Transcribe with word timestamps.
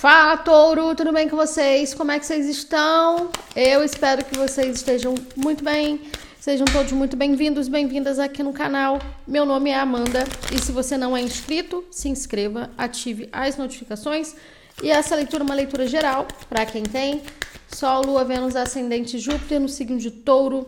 Fala, 0.00 0.34
touro, 0.38 0.94
tudo 0.94 1.12
bem 1.12 1.28
com 1.28 1.36
vocês? 1.36 1.92
Como 1.92 2.10
é 2.10 2.18
que 2.18 2.24
vocês 2.24 2.46
estão? 2.48 3.30
Eu 3.54 3.84
espero 3.84 4.24
que 4.24 4.34
vocês 4.34 4.76
estejam 4.76 5.14
muito 5.36 5.62
bem. 5.62 6.00
Sejam 6.40 6.64
todos 6.64 6.90
muito 6.92 7.18
bem-vindos, 7.18 7.68
bem-vindas 7.68 8.18
aqui 8.18 8.42
no 8.42 8.50
canal. 8.50 8.98
Meu 9.28 9.44
nome 9.44 9.68
é 9.68 9.78
Amanda 9.78 10.24
e 10.54 10.58
se 10.58 10.72
você 10.72 10.96
não 10.96 11.14
é 11.14 11.20
inscrito, 11.20 11.84
se 11.90 12.08
inscreva, 12.08 12.70
ative 12.78 13.28
as 13.30 13.58
notificações. 13.58 14.34
E 14.82 14.90
essa 14.90 15.14
leitura 15.14 15.42
é 15.42 15.44
uma 15.44 15.54
leitura 15.54 15.86
geral 15.86 16.26
para 16.48 16.64
quem 16.64 16.82
tem 16.82 17.20
Sol, 17.68 18.02
Lua, 18.06 18.24
Vênus, 18.24 18.56
Ascendente, 18.56 19.18
Júpiter 19.18 19.60
no 19.60 19.68
signo 19.68 19.98
de 19.98 20.10
Touro. 20.10 20.66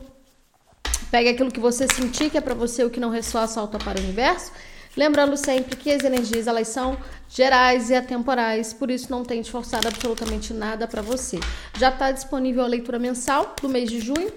Pegue 1.10 1.30
aquilo 1.30 1.50
que 1.50 1.58
você 1.58 1.86
sentir 1.88 2.28
que 2.28 2.36
é 2.36 2.40
para 2.42 2.52
você, 2.52 2.84
o 2.84 2.90
que 2.90 3.00
não 3.00 3.08
ressoa, 3.08 3.46
salta 3.46 3.78
para 3.78 3.98
o 3.98 4.02
universo. 4.02 4.52
Lembrando 4.96 5.36
sempre 5.36 5.74
que 5.74 5.90
as 5.90 6.04
energias 6.04 6.46
elas 6.46 6.68
são 6.68 6.98
gerais 7.28 7.88
e 7.88 7.94
atemporais, 7.94 8.74
por 8.74 8.90
isso 8.90 9.10
não 9.10 9.24
tente 9.24 9.50
forçar 9.50 9.86
absolutamente 9.86 10.52
nada 10.52 10.86
para 10.86 11.00
você. 11.00 11.40
Já 11.78 11.88
está 11.88 12.10
disponível 12.12 12.62
a 12.62 12.66
leitura 12.66 12.98
mensal 12.98 13.54
do 13.60 13.68
mês 13.68 13.88
de 13.88 14.00
junho 14.00 14.30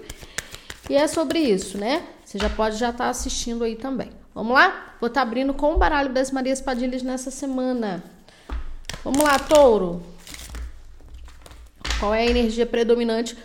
e 0.88 0.94
é 0.94 1.06
sobre 1.06 1.40
isso, 1.40 1.76
né? 1.76 2.02
Você 2.24 2.38
já 2.38 2.48
pode 2.48 2.76
já 2.76 2.88
estar 2.88 3.04
tá 3.04 3.10
assistindo 3.10 3.64
aí 3.64 3.76
também. 3.76 4.10
Vamos 4.34 4.54
lá? 4.54 4.94
Vou 4.98 5.08
estar 5.08 5.20
tá 5.20 5.26
abrindo 5.26 5.52
com 5.52 5.74
o 5.74 5.78
baralho 5.78 6.12
das 6.12 6.30
Marias 6.30 6.60
Padilhas 6.60 7.02
nessa 7.02 7.30
semana. 7.30 8.02
Vamos 9.04 9.22
lá, 9.22 9.38
touro. 9.38 10.02
Qual 12.00 12.14
é 12.14 12.22
a 12.22 12.26
energia 12.26 12.66
predominante 12.66 13.36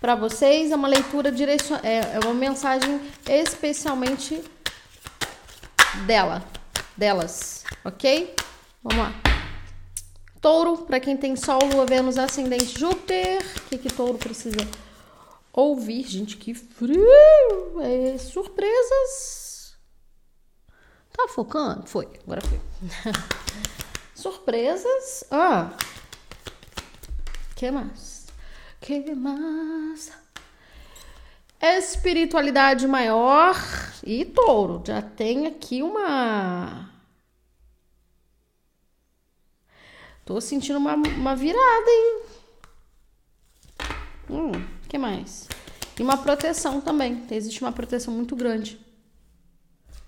para 0.00 0.14
vocês? 0.14 0.72
É 0.72 0.76
uma 0.76 0.88
leitura 0.88 1.30
direcion... 1.30 1.78
é, 1.82 2.16
é 2.16 2.20
uma 2.24 2.34
mensagem 2.34 3.00
especialmente 3.28 4.42
dela, 6.06 6.44
delas, 6.96 7.64
ok? 7.84 8.34
Vamos 8.82 8.98
lá. 8.98 9.12
Touro, 10.40 10.78
para 10.78 10.98
quem 10.98 11.16
tem 11.16 11.36
Sol, 11.36 11.60
Lua, 11.70 11.84
Vênus, 11.84 12.16
Ascendente, 12.16 12.78
Júpiter. 12.78 13.42
O 13.58 13.68
que, 13.68 13.78
que 13.78 13.92
touro 13.92 14.16
precisa 14.16 14.56
ouvir? 15.52 16.06
Gente, 16.06 16.36
que 16.36 16.54
frio! 16.54 17.82
É, 17.82 18.16
surpresas. 18.16 19.76
Tá 21.12 21.28
focando? 21.28 21.86
Foi, 21.86 22.08
agora 22.24 22.40
foi. 22.40 22.60
surpresas. 24.14 25.24
Ah. 25.30 25.76
que 27.54 27.70
mais? 27.70 28.26
que 28.80 29.14
mais? 29.14 30.10
Espiritualidade 31.60 32.86
maior 32.86 33.54
e 34.02 34.24
touro. 34.24 34.82
Já 34.86 35.02
tem 35.02 35.46
aqui 35.46 35.82
uma. 35.82 36.90
Tô 40.24 40.40
sentindo 40.40 40.78
uma, 40.78 40.94
uma 40.94 41.36
virada, 41.36 41.90
hein? 41.90 42.22
Hum, 44.30 44.52
que 44.88 44.96
mais? 44.96 45.48
E 45.98 46.02
uma 46.02 46.16
proteção 46.16 46.80
também. 46.80 47.26
Existe 47.30 47.60
uma 47.60 47.72
proteção 47.72 48.14
muito 48.14 48.34
grande. 48.34 48.80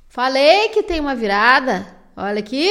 Falei 0.08 0.70
que 0.70 0.82
tem 0.82 1.00
uma 1.00 1.14
virada. 1.14 1.86
Olha 2.16 2.38
aqui. 2.38 2.70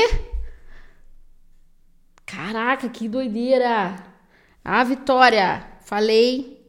Caraca, 2.25 2.89
que 2.89 3.07
doideira. 3.07 3.95
A 4.63 4.83
vitória. 4.83 5.67
Falei 5.81 6.60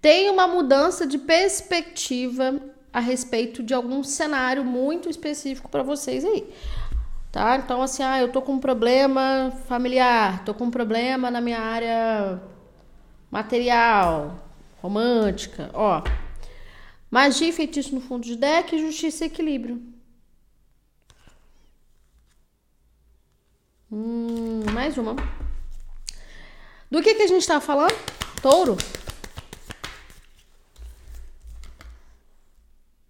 tem 0.00 0.30
uma 0.30 0.46
mudança 0.46 1.06
de 1.06 1.18
perspectiva 1.18 2.60
a 2.92 3.00
respeito 3.00 3.62
de 3.62 3.74
algum 3.74 4.02
cenário 4.02 4.64
muito 4.64 5.08
específico 5.08 5.68
para 5.68 5.82
vocês 5.82 6.24
aí. 6.24 6.48
Tá? 7.30 7.56
Então, 7.56 7.82
assim, 7.82 8.02
ah, 8.02 8.18
eu 8.20 8.32
tô 8.32 8.40
com 8.40 8.54
um 8.54 8.58
problema 8.58 9.52
familiar, 9.66 10.44
tô 10.44 10.54
com 10.54 10.64
um 10.64 10.70
problema 10.70 11.30
na 11.30 11.40
minha 11.40 11.60
área 11.60 12.40
material, 13.30 14.42
romântica, 14.80 15.70
ó. 15.74 16.02
Magia 17.10 17.48
e 17.48 17.52
feitiço 17.52 17.94
no 17.94 18.00
fundo 18.00 18.24
de 18.24 18.36
deck, 18.36 18.78
justiça 18.78 19.24
e 19.24 19.26
equilíbrio. 19.26 19.82
Hum, 23.90 24.64
mais 24.72 24.96
uma. 24.98 25.16
Do 26.90 27.02
que, 27.02 27.14
que 27.14 27.22
a 27.22 27.26
gente 27.26 27.46
tá 27.46 27.60
falando? 27.60 27.94
Touro? 28.40 28.76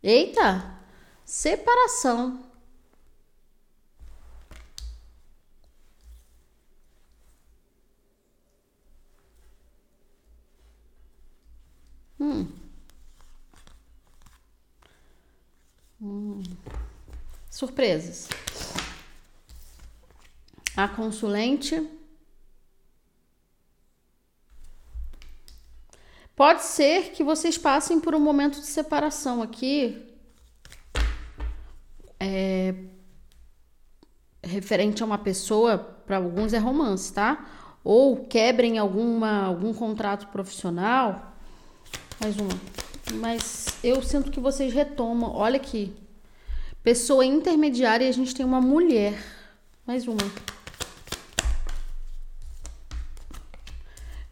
Eita! 0.03 0.79
Separação. 1.25 2.45
Hum. 12.21 12.49
Hum. 16.01 16.43
Surpresas. 17.51 18.29
A 20.77 20.89
consulente 20.89 21.98
Pode 26.39 26.63
ser 26.63 27.11
que 27.11 27.25
vocês 27.25 27.59
passem 27.59 27.99
por 27.99 28.15
um 28.15 28.21
momento 28.21 28.61
de 28.61 28.67
separação 28.67 29.43
aqui, 29.43 30.07
é, 32.21 32.73
referente 34.41 35.03
a 35.03 35.07
uma 35.07 35.19
pessoa, 35.19 35.79
para 35.79 36.19
alguns 36.19 36.53
é 36.53 36.59
romance, 36.59 37.13
tá? 37.13 37.45
Ou 37.83 38.25
quebrem 38.25 38.79
alguma, 38.79 39.47
algum 39.47 39.75
contrato 39.75 40.29
profissional. 40.29 41.33
Mais 42.21 42.37
uma. 42.37 42.57
Mas 43.15 43.67
eu 43.83 44.01
sinto 44.01 44.31
que 44.31 44.39
vocês 44.39 44.73
retomam. 44.73 45.33
Olha 45.35 45.57
aqui. 45.57 45.93
Pessoa 46.85 47.27
intermediária 47.27 48.05
e 48.05 48.09
a 48.09 48.13
gente 48.13 48.33
tem 48.33 48.47
uma 48.47 48.61
mulher. 48.61 49.19
Mais 49.85 50.07
uma. 50.07 50.23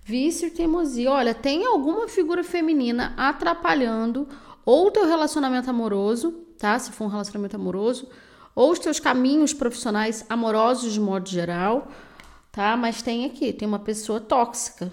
Vício 0.09 0.47
e 0.47 0.51
teimosia. 0.53 1.11
Olha, 1.11 1.35
tem 1.35 1.67
alguma 1.67 2.07
figura 2.07 2.45
feminina 2.45 3.13
atrapalhando 3.17 4.29
ou 4.65 4.89
teu 4.89 5.05
relacionamento 5.05 5.69
amoroso, 5.69 6.31
tá? 6.57 6.79
Se 6.79 6.93
for 6.93 7.07
um 7.07 7.09
relacionamento 7.09 7.57
amoroso, 7.57 8.09
ou 8.55 8.71
os 8.71 8.79
teus 8.79 9.01
caminhos 9.01 9.53
profissionais 9.53 10.25
amorosos 10.29 10.93
de 10.93 11.01
modo 11.01 11.29
geral, 11.29 11.89
tá? 12.53 12.77
Mas 12.77 13.03
tem 13.03 13.25
aqui, 13.25 13.53
tem 13.53 13.67
uma 13.67 13.81
pessoa 13.81 14.21
tóxica 14.21 14.93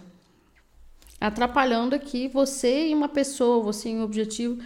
atrapalhando 1.22 1.94
aqui 1.94 2.28
você 2.28 2.88
e 2.88 2.96
uma 2.96 3.08
pessoa, 3.08 3.64
você 3.64 3.90
em 3.90 4.00
um 4.00 4.04
objetivo. 4.04 4.64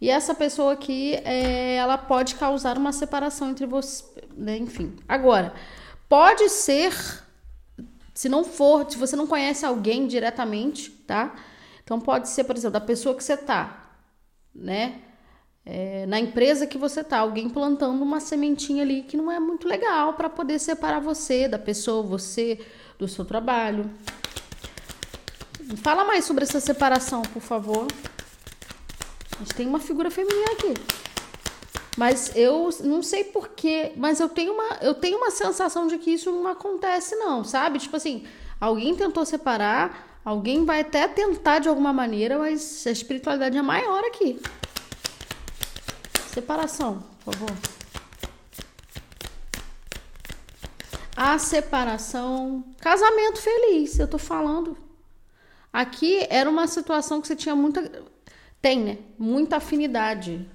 E 0.00 0.10
essa 0.10 0.34
pessoa 0.34 0.72
aqui, 0.72 1.14
é, 1.24 1.76
ela 1.76 1.96
pode 1.96 2.34
causar 2.34 2.76
uma 2.76 2.90
separação 2.90 3.50
entre 3.50 3.64
você, 3.64 4.04
né? 4.36 4.56
enfim. 4.56 4.96
Agora, 5.08 5.54
pode 6.08 6.48
ser 6.48 6.92
se 8.18 8.28
não 8.28 8.42
for, 8.42 8.90
se 8.90 8.98
você 8.98 9.14
não 9.14 9.28
conhece 9.28 9.64
alguém 9.64 10.04
diretamente, 10.08 10.90
tá? 10.90 11.36
Então 11.84 12.00
pode 12.00 12.28
ser, 12.28 12.42
por 12.42 12.56
exemplo, 12.56 12.72
da 12.72 12.80
pessoa 12.80 13.14
que 13.14 13.22
você 13.22 13.36
tá, 13.36 13.92
né? 14.52 15.02
É, 15.64 16.04
na 16.06 16.18
empresa 16.18 16.66
que 16.66 16.76
você 16.76 17.04
tá, 17.04 17.18
alguém 17.20 17.48
plantando 17.48 18.02
uma 18.02 18.18
sementinha 18.18 18.82
ali 18.82 19.04
que 19.04 19.16
não 19.16 19.30
é 19.30 19.38
muito 19.38 19.68
legal 19.68 20.14
para 20.14 20.28
poder 20.28 20.58
separar 20.58 20.98
você 20.98 21.46
da 21.46 21.60
pessoa, 21.60 22.02
você 22.02 22.58
do 22.98 23.06
seu 23.06 23.24
trabalho. 23.24 23.88
Fala 25.76 26.04
mais 26.04 26.24
sobre 26.24 26.42
essa 26.42 26.58
separação, 26.58 27.22
por 27.22 27.40
favor. 27.40 27.86
A 29.36 29.38
gente 29.44 29.54
tem 29.54 29.68
uma 29.68 29.78
figura 29.78 30.10
feminina 30.10 30.50
aqui. 30.54 30.74
Mas 31.98 32.30
eu 32.36 32.70
não 32.84 33.02
sei 33.02 33.24
porquê, 33.24 33.90
mas 33.96 34.20
eu 34.20 34.28
tenho, 34.28 34.52
uma, 34.52 34.78
eu 34.80 34.94
tenho 34.94 35.16
uma 35.18 35.32
sensação 35.32 35.88
de 35.88 35.98
que 35.98 36.12
isso 36.12 36.30
não 36.30 36.46
acontece, 36.46 37.16
não, 37.16 37.42
sabe? 37.42 37.80
Tipo 37.80 37.96
assim, 37.96 38.24
alguém 38.60 38.94
tentou 38.94 39.24
separar, 39.26 40.20
alguém 40.24 40.64
vai 40.64 40.82
até 40.82 41.08
tentar 41.08 41.58
de 41.58 41.68
alguma 41.68 41.92
maneira, 41.92 42.38
mas 42.38 42.86
a 42.86 42.92
espiritualidade 42.92 43.58
é 43.58 43.62
maior 43.62 44.04
aqui. 44.04 44.40
Separação, 46.32 47.02
por 47.24 47.34
favor. 47.34 47.56
A 51.16 51.36
separação. 51.36 52.64
Casamento 52.78 53.40
feliz, 53.42 53.98
eu 53.98 54.06
tô 54.06 54.18
falando. 54.18 54.78
Aqui 55.72 56.24
era 56.30 56.48
uma 56.48 56.68
situação 56.68 57.20
que 57.20 57.26
você 57.26 57.34
tinha 57.34 57.56
muita. 57.56 57.90
Tem, 58.62 58.78
né? 58.78 58.98
Muita 59.18 59.56
afinidade 59.56 60.48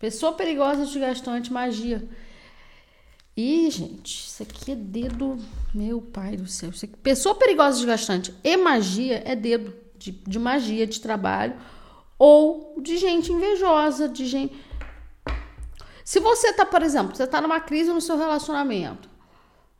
Pessoa 0.00 0.32
perigosa, 0.32 0.86
desgastante, 0.86 1.52
magia. 1.52 2.08
E, 3.36 3.70
gente, 3.70 4.26
isso 4.26 4.42
aqui 4.42 4.72
é 4.72 4.74
dedo. 4.74 5.36
Meu 5.74 6.00
pai 6.00 6.38
do 6.38 6.48
céu. 6.48 6.70
Aqui, 6.70 6.86
pessoa 6.86 7.34
perigosa, 7.34 7.76
desgastante 7.76 8.34
e 8.42 8.56
magia 8.56 9.22
é 9.26 9.36
dedo 9.36 9.74
de, 9.98 10.10
de 10.10 10.38
magia, 10.38 10.86
de 10.86 10.98
trabalho. 11.02 11.54
Ou 12.18 12.76
de 12.80 12.96
gente 12.96 13.30
invejosa, 13.30 14.08
de 14.08 14.24
gente. 14.26 14.58
Se 16.02 16.18
você 16.18 16.50
tá, 16.54 16.64
por 16.64 16.82
exemplo, 16.82 17.14
você 17.14 17.26
tá 17.26 17.42
numa 17.42 17.60
crise 17.60 17.92
no 17.92 18.00
seu 18.00 18.16
relacionamento. 18.16 19.06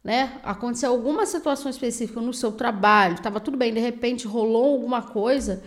né? 0.05 0.39
Aconteceu 0.43 0.91
alguma 0.91 1.25
situação 1.25 1.71
específica 1.71 2.21
no 2.21 2.35
seu 2.35 2.53
trabalho, 2.53 3.15
estava 3.15 3.41
tudo 3.41 3.57
bem, 3.57 3.73
de 3.73 3.81
repente 3.81 4.27
rolou 4.27 4.75
alguma 4.75 5.01
coisa 5.03 5.63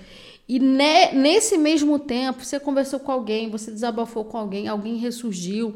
e 0.48 0.60
ne, 0.60 1.12
nesse 1.13 1.57
mesmo 1.57 1.98
tempo 1.98 2.44
você 2.44 2.60
conversou 2.60 3.00
com 3.00 3.12
alguém, 3.12 3.50
você 3.50 3.72
desabafou 3.72 4.25
com 4.25 4.38
alguém, 4.38 4.68
alguém 4.68 4.98
ressurgiu, 4.98 5.75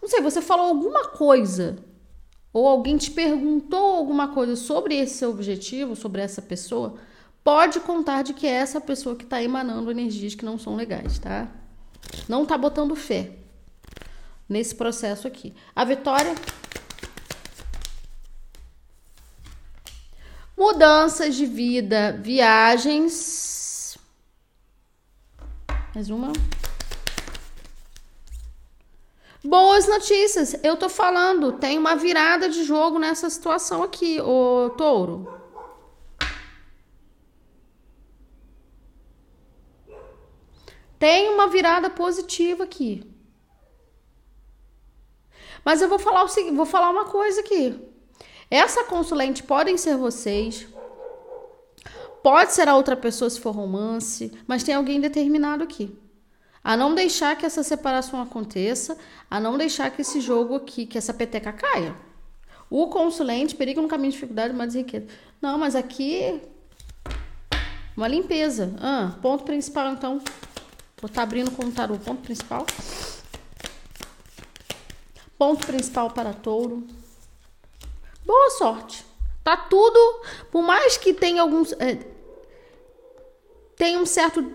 não 0.00 0.08
sei, 0.08 0.20
você 0.20 0.40
falou 0.40 0.66
alguma 0.66 1.08
coisa 1.08 1.78
ou 2.52 2.66
alguém 2.66 2.96
te 2.96 3.10
perguntou 3.10 3.96
alguma 3.96 4.28
coisa 4.28 4.56
sobre 4.56 4.96
esse 4.96 5.18
seu 5.18 5.30
objetivo, 5.30 5.94
sobre 5.94 6.22
essa 6.22 6.40
pessoa, 6.40 6.96
pode 7.44 7.80
contar 7.80 8.22
de 8.22 8.32
que 8.32 8.46
é 8.46 8.50
essa 8.50 8.80
pessoa 8.80 9.14
que 9.14 9.24
está 9.24 9.42
emanando 9.42 9.90
energias 9.90 10.34
que 10.34 10.44
não 10.44 10.58
são 10.58 10.74
legais, 10.74 11.18
tá? 11.18 11.48
Não 12.28 12.46
tá 12.46 12.56
botando 12.56 12.96
fé 12.96 13.32
nesse 14.48 14.74
processo 14.74 15.28
aqui. 15.28 15.54
A 15.76 15.84
Vitória 15.84 16.34
Mudanças 20.58 21.36
de 21.36 21.46
vida, 21.46 22.18
viagens. 22.20 23.56
Mais 25.94 26.10
uma. 26.10 26.32
Boas 29.42 29.88
notícias. 29.88 30.54
Eu 30.62 30.76
tô 30.76 30.88
falando, 30.88 31.52
tem 31.52 31.78
uma 31.78 31.96
virada 31.96 32.48
de 32.48 32.62
jogo 32.64 32.98
nessa 32.98 33.30
situação 33.30 33.82
aqui, 33.82 34.20
o 34.20 34.70
touro. 34.76 35.38
Tem 40.98 41.30
uma 41.30 41.46
virada 41.46 41.88
positiva 41.88 42.64
aqui. 42.64 43.04
Mas 45.64 45.80
eu 45.80 45.88
vou 45.88 45.98
falar 45.98 46.24
o 46.24 46.28
seguinte, 46.28 46.56
vou 46.56 46.66
falar 46.66 46.90
uma 46.90 47.06
coisa 47.06 47.40
aqui. 47.40 47.78
Essa 48.50 48.84
consulente 48.84 49.42
podem 49.42 49.76
ser 49.76 49.96
vocês, 49.96 50.66
pode 52.22 52.52
ser 52.52 52.68
a 52.68 52.76
outra 52.76 52.96
pessoa 52.96 53.30
se 53.30 53.40
for 53.40 53.54
romance, 53.54 54.32
mas 54.46 54.62
tem 54.62 54.74
alguém 54.74 55.00
determinado 55.00 55.64
aqui. 55.64 55.96
A 56.62 56.76
não 56.76 56.94
deixar 56.94 57.36
que 57.36 57.46
essa 57.46 57.62
separação 57.62 58.20
aconteça, 58.20 58.98
a 59.30 59.40
não 59.40 59.56
deixar 59.56 59.90
que 59.90 60.02
esse 60.02 60.20
jogo 60.20 60.54
aqui, 60.54 60.86
que 60.86 60.98
essa 60.98 61.14
peteca 61.14 61.52
caia. 61.52 61.94
O 62.70 62.88
consulente, 62.88 63.54
perigo 63.54 63.80
no 63.80 63.88
caminho 63.88 64.10
de 64.10 64.16
dificuldade, 64.16 64.52
mais 64.52 64.74
riqueza. 64.74 65.06
Não, 65.40 65.56
mas 65.56 65.74
aqui. 65.74 66.40
Uma 67.96 68.06
limpeza. 68.06 68.74
Ah, 68.80 69.16
ponto 69.22 69.44
principal, 69.44 69.92
então. 69.92 70.18
Vou 71.00 71.06
estar 71.06 71.14
tá 71.14 71.22
abrindo 71.22 71.50
com 71.50 71.64
o 71.64 71.72
tarô. 71.72 71.96
Ponto 71.96 72.20
principal. 72.20 72.66
Ponto 75.38 75.66
principal 75.66 76.10
para 76.10 76.34
touro. 76.34 76.86
Boa 78.26 78.50
sorte. 78.58 79.06
Tá 79.48 79.56
tudo, 79.56 79.98
por 80.50 80.62
mais 80.62 80.98
que 80.98 81.14
tenha 81.14 81.40
alguns 81.40 81.72
é, 81.80 82.00
tenha 83.74 83.98
um 83.98 84.04
certo 84.04 84.46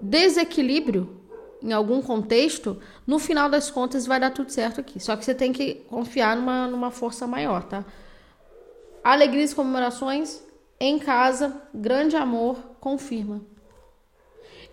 desequilíbrio 0.00 1.20
em 1.62 1.74
algum 1.74 2.00
contexto, 2.00 2.80
no 3.06 3.18
final 3.18 3.50
das 3.50 3.70
contas 3.70 4.06
vai 4.06 4.18
dar 4.18 4.30
tudo 4.30 4.50
certo 4.50 4.80
aqui. 4.80 4.98
Só 4.98 5.14
que 5.14 5.26
você 5.26 5.34
tem 5.34 5.52
que 5.52 5.74
confiar 5.90 6.34
numa, 6.36 6.66
numa 6.68 6.90
força 6.90 7.26
maior, 7.26 7.64
tá? 7.64 7.84
Alegrias 9.04 9.52
e 9.52 9.54
comemorações 9.54 10.42
em 10.80 10.98
casa, 10.98 11.60
grande 11.74 12.16
amor, 12.16 12.56
confirma. 12.80 13.42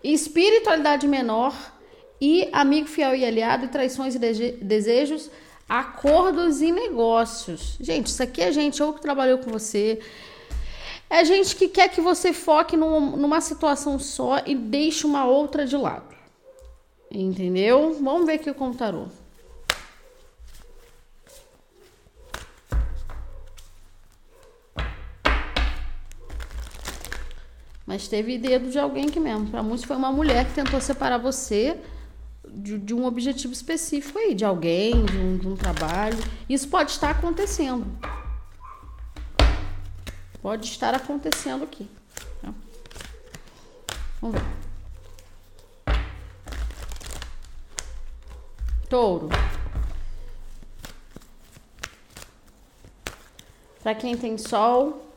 Espiritualidade 0.01 1.09
menor 1.09 1.53
e 2.21 2.47
amigo 2.53 2.87
fiel 2.87 3.13
e 3.13 3.25
aliado 3.25 3.65
e 3.65 3.67
traições 3.67 4.15
e 4.15 4.17
desejos 4.17 5.29
Acordos 5.67 6.61
e 6.61 6.71
negócios. 6.71 7.77
Gente, 7.79 8.07
isso 8.07 8.21
aqui 8.21 8.41
é 8.41 8.51
gente 8.51 8.81
ou 8.83 8.93
que 8.93 9.01
trabalhou 9.01 9.39
com 9.39 9.49
você. 9.49 9.99
É 11.09 11.25
gente 11.25 11.55
que 11.55 11.67
quer 11.67 11.89
que 11.89 12.01
você 12.01 12.31
foque 12.31 12.77
num, 12.77 13.15
numa 13.15 13.41
situação 13.41 13.97
só 13.97 14.41
e 14.45 14.53
deixe 14.53 15.07
uma 15.07 15.25
outra 15.25 15.65
de 15.65 15.75
lado. 15.75 16.15
Entendeu? 17.09 17.97
Vamos 18.01 18.25
ver 18.25 18.33
aqui 18.33 18.49
o 18.49 18.73
tarô. 18.73 19.07
Mas 27.85 28.07
teve 28.07 28.37
dedo 28.37 28.69
de 28.69 28.79
alguém 28.79 29.07
aqui 29.07 29.19
mesmo. 29.19 29.47
Para 29.47 29.63
muitos 29.63 29.85
foi 29.85 29.95
uma 29.95 30.11
mulher 30.11 30.45
que 30.45 30.53
tentou 30.53 30.81
separar 30.81 31.17
você 31.17 31.79
de, 32.55 32.79
de, 32.79 32.93
um 32.93 33.05
objetivo 33.05 33.53
específico 33.53 34.17
aí, 34.17 34.33
de 34.33 34.45
alguém, 34.45 35.05
de 35.05 35.17
um, 35.17 35.37
de 35.37 35.47
um 35.47 35.55
trabalho. 35.55 36.17
Isso 36.49 36.67
pode 36.67 36.91
estar 36.91 37.11
acontecendo. 37.11 37.85
Pode 40.41 40.67
estar 40.67 40.93
acontecendo 40.93 41.63
aqui. 41.63 41.87
Tá? 42.41 42.53
Vamos 44.21 44.39
ver. 44.39 44.65
Touro. 48.89 49.29
Para 53.81 53.93
quem 53.93 54.17
tem 54.17 54.37
Sol, 54.37 55.11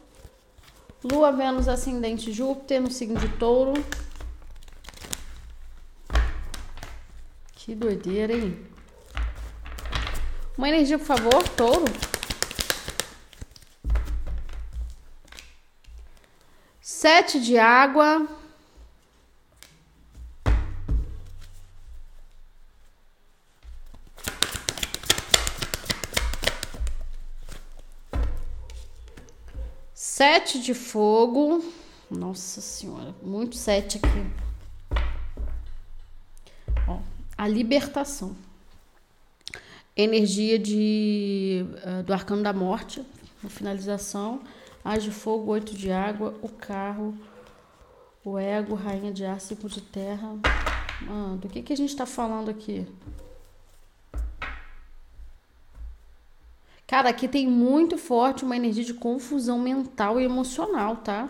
Lua, 1.02 1.32
Vênus, 1.32 1.68
Ascendente, 1.68 2.32
Júpiter 2.32 2.82
no 2.82 2.90
signo 2.90 3.18
de 3.18 3.28
Touro. 3.38 3.72
Que 7.68 7.74
doideira, 7.74 8.32
hein? 8.32 8.66
Uma 10.56 10.70
energia, 10.70 10.98
por 10.98 11.04
favor, 11.04 11.46
touro. 11.50 11.84
Sete 16.80 17.38
de 17.38 17.58
água. 17.58 18.26
Sete 29.92 30.58
de 30.62 30.72
fogo. 30.72 31.62
Nossa 32.10 32.62
senhora, 32.62 33.14
muito 33.22 33.56
sete 33.56 33.98
aqui 33.98 34.47
libertação. 37.48 38.36
Energia 39.96 40.58
de, 40.58 41.64
uh, 41.84 42.02
do 42.04 42.12
arcano 42.12 42.42
da 42.42 42.52
morte, 42.52 43.04
finalização. 43.48 44.40
As 44.84 45.02
de 45.02 45.10
fogo, 45.10 45.50
oito 45.50 45.74
de 45.74 45.90
água, 45.90 46.34
o 46.40 46.48
carro, 46.48 47.18
o 48.24 48.38
ego, 48.38 48.74
rainha 48.74 49.12
de 49.12 49.24
ar, 49.24 49.40
ciclo 49.40 49.68
de 49.68 49.80
terra. 49.80 50.36
Ah, 51.08 51.36
do 51.40 51.48
que, 51.48 51.62
que 51.62 51.72
a 51.72 51.76
gente 51.76 51.90
está 51.90 52.06
falando 52.06 52.50
aqui? 52.50 52.86
Cara, 56.86 57.10
aqui 57.10 57.28
tem 57.28 57.46
muito 57.46 57.98
forte 57.98 58.44
uma 58.44 58.56
energia 58.56 58.84
de 58.84 58.94
confusão 58.94 59.58
mental 59.58 60.20
e 60.20 60.24
emocional, 60.24 60.96
tá? 60.96 61.28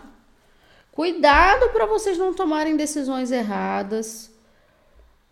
Cuidado 0.91 1.69
para 1.71 1.85
vocês 1.85 2.17
não 2.17 2.33
tomarem 2.33 2.77
decisões 2.77 3.31
erradas 3.31 4.31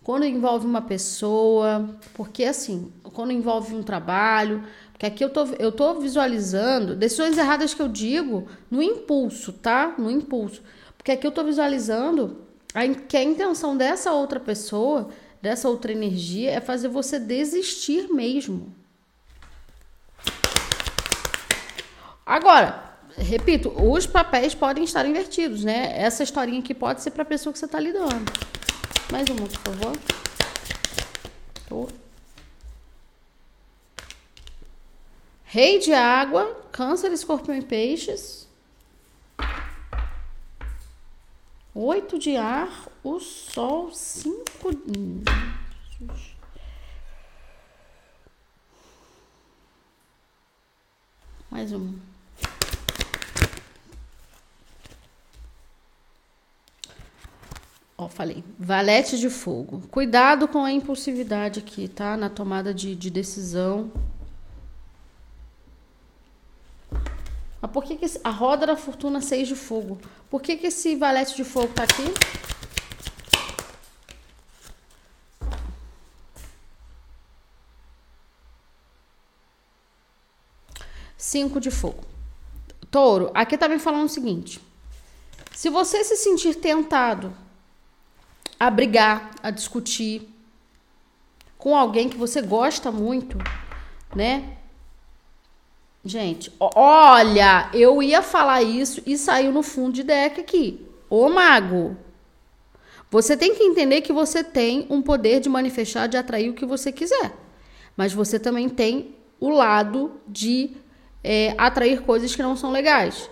quando 0.07 0.23
envolve 0.23 0.65
uma 0.65 0.81
pessoa, 0.81 1.99
porque 2.13 2.45
assim, 2.45 2.93
quando 3.03 3.33
envolve 3.33 3.75
um 3.75 3.83
trabalho, 3.83 4.63
porque 4.93 5.05
aqui 5.05 5.21
eu 5.21 5.29
tô, 5.29 5.43
eu 5.59 5.69
tô 5.69 5.99
visualizando 5.99 6.95
decisões 6.95 7.37
erradas 7.37 7.73
que 7.73 7.81
eu 7.81 7.89
digo 7.89 8.47
no 8.71 8.81
impulso, 8.81 9.51
tá? 9.51 9.95
No 9.97 10.09
impulso. 10.09 10.63
Porque 10.97 11.11
aqui 11.11 11.27
eu 11.27 11.31
tô 11.31 11.43
visualizando 11.43 12.37
a, 12.73 12.87
que 12.87 13.17
a 13.17 13.21
intenção 13.21 13.75
dessa 13.75 14.13
outra 14.13 14.39
pessoa, 14.39 15.09
dessa 15.41 15.67
outra 15.67 15.91
energia, 15.91 16.51
é 16.51 16.61
fazer 16.61 16.87
você 16.87 17.19
desistir 17.19 18.07
mesmo. 18.07 18.73
Agora, 22.25 22.93
repito, 23.17 23.73
os 23.77 24.07
papéis 24.07 24.55
podem 24.55 24.85
estar 24.85 25.05
invertidos, 25.05 25.65
né? 25.65 25.91
Essa 25.97 26.23
historinha 26.23 26.61
aqui 26.61 26.73
pode 26.73 27.01
ser 27.01 27.11
para 27.11 27.23
a 27.23 27.25
pessoa 27.25 27.51
que 27.51 27.59
você 27.59 27.65
está 27.65 27.77
lidando. 27.77 28.56
Mais 29.11 29.27
uma, 29.29 29.47
por 29.47 29.57
favor. 29.57 30.17
Rei 35.45 35.79
de 35.79 35.93
água, 35.93 36.53
câncer, 36.71 37.11
escorpião 37.11 37.57
e 37.57 37.63
peixes. 37.63 38.47
Oito 41.73 42.19
de 42.19 42.35
ar, 42.35 42.89
o 43.03 43.19
sol, 43.19 43.93
cinco. 43.93 44.71
Mais 51.49 51.71
uma. 51.71 52.16
Ó, 57.99 58.07
falei. 58.07 58.43
Valete 58.59 59.17
de 59.17 59.27
fogo. 59.27 59.81
Cuidado 59.89 60.47
com 60.47 60.63
a 60.63 60.71
impulsividade 60.71 61.59
aqui, 61.59 61.87
tá? 61.87 62.15
Na 62.15 62.29
tomada 62.29 62.71
de, 62.71 62.95
de 62.95 63.09
decisão. 63.09 63.91
Mas 67.59 67.71
por 67.71 67.83
que, 67.83 67.95
que 67.95 68.05
esse, 68.05 68.21
a 68.23 68.29
roda 68.29 68.67
da 68.67 68.75
fortuna 68.77 69.19
6 69.19 69.47
de 69.47 69.55
fogo? 69.55 69.99
Por 70.29 70.41
que, 70.43 70.57
que 70.57 70.67
esse 70.67 70.95
valete 70.95 71.35
de 71.35 71.43
fogo 71.43 71.73
tá 71.73 71.83
aqui? 71.83 72.03
Cinco 81.17 81.59
de 81.59 81.71
fogo. 81.71 82.05
Touro, 82.91 83.31
aqui 83.33 83.57
tá 83.57 83.67
me 83.67 83.79
falando 83.79 84.05
o 84.05 84.09
seguinte. 84.09 84.61
Se 85.55 85.71
você 85.71 86.03
se 86.03 86.15
sentir 86.15 86.53
tentado 86.55 87.33
a 88.59 88.69
brigar, 88.69 89.31
a 89.41 89.51
discutir 89.51 90.27
com 91.57 91.75
alguém 91.75 92.09
que 92.09 92.17
você 92.17 92.41
gosta 92.41 92.91
muito, 92.91 93.37
né? 94.15 94.57
Gente, 96.03 96.51
olha, 96.59 97.69
eu 97.73 98.01
ia 98.01 98.21
falar 98.21 98.61
isso 98.61 99.01
e 99.05 99.17
saiu 99.17 99.51
no 99.51 99.61
fundo 99.61 99.93
de 99.93 100.03
deck 100.03 100.39
aqui. 100.39 100.87
Ô 101.09 101.29
mago, 101.29 101.97
você 103.09 103.35
tem 103.35 103.55
que 103.55 103.63
entender 103.63 104.01
que 104.01 104.13
você 104.13 104.43
tem 104.43 104.85
um 104.89 105.01
poder 105.01 105.39
de 105.39 105.49
manifestar, 105.49 106.07
de 106.07 106.17
atrair 106.17 106.49
o 106.49 106.53
que 106.53 106.65
você 106.65 106.91
quiser. 106.91 107.33
Mas 107.95 108.13
você 108.13 108.39
também 108.39 108.69
tem 108.69 109.15
o 109.39 109.49
lado 109.49 110.13
de 110.27 110.71
é, 111.23 111.53
atrair 111.57 112.01
coisas 112.03 112.35
que 112.35 112.43
não 112.43 112.55
são 112.55 112.71
legais. 112.71 113.29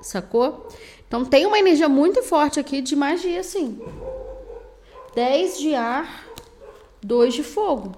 Sacou? 0.00 0.68
Então 1.06 1.24
tem 1.24 1.46
uma 1.46 1.58
energia 1.58 1.88
muito 1.88 2.22
forte 2.22 2.58
aqui 2.58 2.80
de 2.80 2.96
magia, 2.96 3.42
sim. 3.42 3.80
10 5.14 5.58
de 5.58 5.74
ar, 5.74 6.26
2 7.02 7.34
de 7.34 7.42
fogo. 7.42 7.94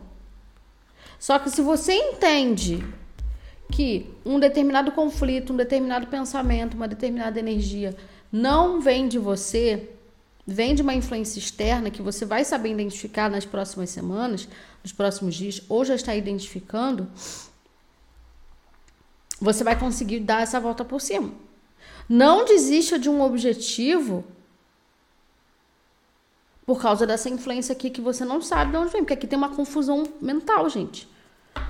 Só 1.18 1.38
que 1.38 1.50
se 1.50 1.62
você 1.62 1.94
entende 1.94 2.84
que 3.70 4.10
um 4.24 4.38
determinado 4.38 4.92
conflito, 4.92 5.52
um 5.52 5.56
determinado 5.56 6.06
pensamento, 6.06 6.74
uma 6.74 6.88
determinada 6.88 7.38
energia 7.38 7.96
não 8.30 8.80
vem 8.80 9.08
de 9.08 9.18
você, 9.18 9.90
vem 10.46 10.74
de 10.74 10.82
uma 10.82 10.94
influência 10.94 11.38
externa 11.38 11.90
que 11.90 12.02
você 12.02 12.24
vai 12.24 12.44
saber 12.44 12.70
identificar 12.70 13.30
nas 13.30 13.44
próximas 13.44 13.90
semanas, 13.90 14.48
nos 14.82 14.92
próximos 14.92 15.34
dias, 15.34 15.62
ou 15.68 15.84
já 15.84 15.94
está 15.94 16.14
identificando, 16.14 17.08
você 19.40 19.64
vai 19.64 19.78
conseguir 19.78 20.20
dar 20.20 20.42
essa 20.42 20.60
volta 20.60 20.84
por 20.84 21.00
cima. 21.00 21.32
Não 22.08 22.44
desista 22.44 22.98
de 22.98 23.08
um 23.08 23.22
objetivo 23.22 24.24
por 26.66 26.80
causa 26.80 27.06
dessa 27.06 27.28
influência 27.28 27.72
aqui 27.72 27.90
que 27.90 28.00
você 28.00 28.24
não 28.24 28.40
sabe 28.40 28.70
de 28.72 28.78
onde 28.78 28.90
vem, 28.90 29.02
porque 29.02 29.14
aqui 29.14 29.26
tem 29.26 29.36
uma 29.36 29.50
confusão 29.50 30.04
mental, 30.20 30.68
gente. 30.70 31.08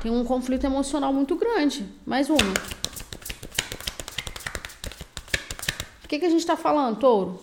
Tem 0.01 0.11
um 0.11 0.25
conflito 0.25 0.65
emocional 0.65 1.13
muito 1.13 1.35
grande. 1.35 1.87
Mais 2.07 2.31
uma. 2.31 2.39
O 6.05 6.09
que, 6.09 6.19
que 6.19 6.27
a 6.27 6.31
gente 6.31 6.41
está 6.41 6.57
falando, 6.57 6.99
touro? 6.99 7.43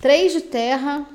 Três 0.00 0.32
de 0.32 0.40
terra. 0.40 1.06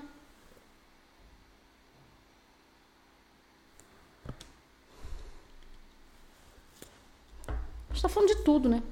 A 7.48 7.52
gente 7.88 7.96
está 7.96 8.10
falando 8.10 8.30
de 8.30 8.44
tudo, 8.44 8.70
né? 8.70 8.84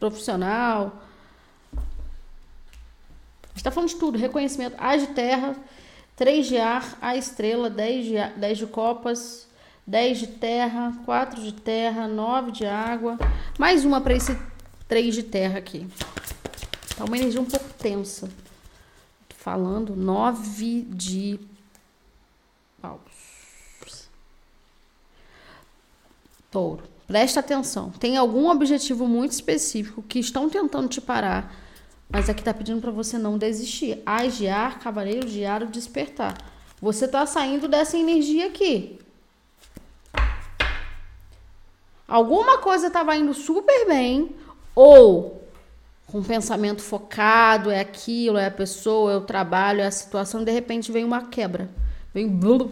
Profissional. 0.00 1.07
Está 3.58 3.70
falando 3.70 3.90
de 3.90 3.96
tudo. 3.96 4.16
Reconhecimento. 4.16 4.76
As 4.78 5.02
de 5.02 5.08
terra. 5.08 5.54
Três 6.16 6.46
de 6.46 6.56
ar. 6.56 6.96
A 7.00 7.16
estrela. 7.16 7.68
Dez 7.68 8.06
de, 8.06 8.14
dez 8.38 8.56
de 8.56 8.66
copas 8.66 9.48
10 9.88 10.18
de 10.18 10.26
terra, 10.26 10.92
4 11.06 11.42
de 11.42 11.54
terra, 11.54 12.06
9 12.06 12.52
de 12.52 12.66
água, 12.66 13.16
mais 13.58 13.86
uma 13.86 14.02
para 14.02 14.12
esse 14.12 14.38
3 14.86 15.14
de 15.14 15.22
terra 15.22 15.58
aqui. 15.58 15.88
Tá 16.94 17.06
uma 17.06 17.16
energia 17.16 17.40
um 17.40 17.46
pouco 17.46 17.64
tensa. 17.78 18.28
Tô 19.26 19.34
falando 19.34 19.96
9 19.96 20.82
de 20.90 21.40
paus. 22.82 23.00
Touro, 26.50 26.82
presta 27.06 27.40
atenção. 27.40 27.88
Tem 27.88 28.18
algum 28.18 28.50
objetivo 28.50 29.08
muito 29.08 29.32
específico 29.32 30.02
que 30.02 30.18
estão 30.18 30.50
tentando 30.50 30.88
te 30.88 31.00
parar, 31.00 31.50
mas 32.08 32.28
aqui 32.28 32.42
tá 32.42 32.54
pedindo 32.54 32.80
para 32.80 32.90
você 32.90 33.18
não 33.18 33.36
desistir. 33.36 34.02
As 34.04 34.36
de 34.36 34.48
ar, 34.48 34.78
cavaleiro 34.78 35.28
de 35.28 35.44
ar, 35.44 35.62
o 35.62 35.66
despertar. 35.66 36.36
Você 36.80 37.06
tá 37.06 37.26
saindo 37.26 37.68
dessa 37.68 37.96
energia 37.96 38.46
aqui. 38.46 38.98
alguma 42.08 42.58
coisa 42.58 42.86
estava 42.86 43.14
indo 43.14 43.34
super 43.34 43.86
bem, 43.86 44.30
ou 44.74 45.46
com 46.06 46.22
pensamento 46.22 46.80
focado, 46.80 47.70
é 47.70 47.80
aquilo, 47.80 48.38
é 48.38 48.46
a 48.46 48.50
pessoa, 48.50 49.12
é 49.12 49.16
o 49.16 49.20
trabalho, 49.20 49.82
é 49.82 49.86
a 49.86 49.90
situação, 49.90 50.42
de 50.42 50.50
repente 50.50 50.90
vem 50.90 51.04
uma 51.04 51.26
quebra. 51.26 51.68
Vem 52.14 52.26
blum, 52.26 52.70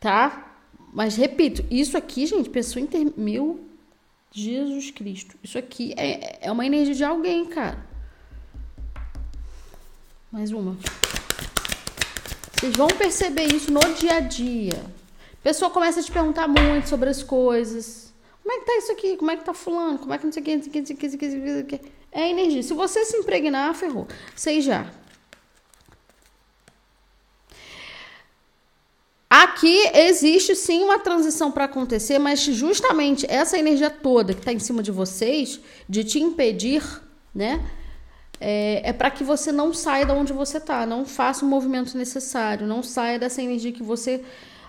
tá? 0.00 0.54
Mas 0.94 1.14
repito, 1.14 1.62
isso 1.70 1.96
aqui, 1.96 2.26
gente, 2.26 2.48
pessoa 2.48 2.82
inter... 2.82 3.12
Meu 3.16 3.60
Jesus 4.32 4.90
Cristo. 4.90 5.36
Isso 5.42 5.58
aqui 5.58 5.94
é, 5.96 6.38
é 6.40 6.50
uma 6.50 6.64
energia 6.64 6.94
de 6.94 7.04
alguém, 7.04 7.44
cara. 7.44 7.78
Mais 10.30 10.50
uma. 10.50 10.76
Vocês 12.54 12.74
vão 12.74 12.88
perceber 12.88 13.52
isso 13.52 13.70
no 13.70 13.80
dia 13.94 14.14
a 14.14 14.20
dia. 14.20 14.82
A 15.34 15.42
pessoa 15.42 15.70
começa 15.70 16.00
a 16.00 16.02
te 16.02 16.10
perguntar 16.10 16.48
muito 16.48 16.88
sobre 16.88 17.10
as 17.10 17.22
coisas. 17.22 18.12
Como 18.42 18.54
é 18.54 18.60
que 18.60 18.66
tá 18.66 18.76
isso 18.78 18.92
aqui? 18.92 19.16
Como 19.16 19.30
é 19.30 19.36
que 19.36 19.44
tá 19.44 19.52
fulano? 19.52 19.98
Como 19.98 20.14
é 20.14 20.18
que 20.18 20.24
não 20.24 20.32
sei 20.32 20.42
o 20.42 20.44
que, 20.44 20.56
não 20.56 20.62
sei 20.62 20.70
o 20.70 20.72
que, 20.72 20.78
não 20.80 20.86
sei 20.86 20.94
o 20.94 20.98
que, 20.98 21.28
não 21.28 21.46
sei 21.46 21.60
o 21.60 21.66
que. 21.66 21.80
É 22.10 22.30
energia. 22.30 22.62
Se 22.62 22.72
você 22.72 23.04
se 23.04 23.16
impregnar, 23.16 23.74
ferrou. 23.74 24.06
Sei 24.34 24.60
já. 24.60 24.90
Aqui 29.42 29.90
existe 29.92 30.54
sim 30.54 30.84
uma 30.84 31.00
transição 31.00 31.50
para 31.50 31.64
acontecer, 31.64 32.16
mas 32.16 32.38
justamente 32.42 33.26
essa 33.28 33.58
energia 33.58 33.90
toda 33.90 34.34
que 34.34 34.38
está 34.38 34.52
em 34.52 34.60
cima 34.60 34.84
de 34.84 34.92
vocês, 34.92 35.58
de 35.88 36.04
te 36.04 36.20
impedir, 36.20 36.80
né? 37.34 37.60
É, 38.40 38.90
é 38.90 38.92
para 38.92 39.10
que 39.10 39.24
você 39.24 39.50
não 39.50 39.74
saia 39.74 40.06
de 40.06 40.12
onde 40.12 40.32
você 40.32 40.58
está, 40.58 40.86
não 40.86 41.04
faça 41.04 41.44
o 41.44 41.48
movimento 41.48 41.98
necessário, 41.98 42.68
não 42.68 42.84
saia 42.84 43.18
dessa 43.18 43.42
energia 43.42 43.72
que 43.72 43.82
você 43.82 44.22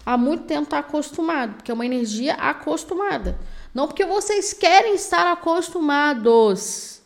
há 0.04 0.18
muito 0.18 0.46
tempo 0.46 0.64
está 0.64 0.80
acostumado, 0.80 1.54
porque 1.54 1.70
é 1.70 1.74
uma 1.76 1.86
energia 1.86 2.34
acostumada. 2.34 3.38
Não 3.76 3.86
porque 3.86 4.06
vocês 4.06 4.54
querem 4.54 4.96
estar 4.96 5.32
acostumados. 5.32 7.00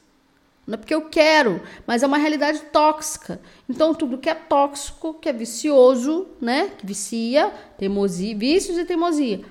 Não 0.67 0.73
é 0.73 0.77
porque 0.77 0.93
eu 0.93 1.03
quero, 1.03 1.61
mas 1.87 2.03
é 2.03 2.07
uma 2.07 2.17
realidade 2.17 2.59
tóxica. 2.73 3.39
Então, 3.69 3.95
tudo 3.95 4.17
que 4.17 4.29
é 4.29 4.35
tóxico, 4.35 5.13
que 5.13 5.29
é 5.29 5.33
vicioso, 5.33 6.27
né? 6.41 6.71
Que 6.77 6.85
vicia, 6.85 7.53
teimosia, 7.77 8.35
vícios 8.35 8.77
e 8.77 8.83
teimosia, 8.83 9.45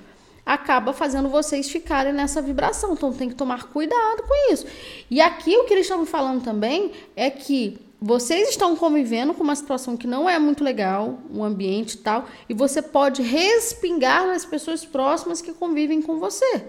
acaba 0.45 0.93
fazendo 0.93 1.27
vocês 1.27 1.71
ficarem 1.71 2.13
nessa 2.13 2.39
vibração. 2.39 2.93
Então, 2.93 3.11
tem 3.11 3.29
que 3.29 3.33
tomar 3.33 3.63
cuidado 3.63 4.21
com 4.27 4.53
isso. 4.53 4.67
E 5.09 5.19
aqui 5.19 5.57
o 5.57 5.63
que 5.63 5.73
eles 5.73 5.87
estão 5.87 6.05
falando 6.05 6.43
também 6.43 6.91
é 7.15 7.31
que 7.31 7.79
vocês 7.99 8.49
estão 8.49 8.75
convivendo 8.75 9.33
com 9.33 9.43
uma 9.43 9.55
situação 9.55 9.97
que 9.97 10.05
não 10.05 10.29
é 10.29 10.37
muito 10.37 10.63
legal, 10.63 11.17
um 11.33 11.43
ambiente 11.43 11.93
e 11.93 11.97
tal, 11.97 12.27
e 12.47 12.53
você 12.53 12.79
pode 12.79 13.23
respingar 13.23 14.27
nas 14.27 14.45
pessoas 14.45 14.85
próximas 14.85 15.41
que 15.41 15.51
convivem 15.51 15.99
com 15.99 16.19
você. 16.19 16.63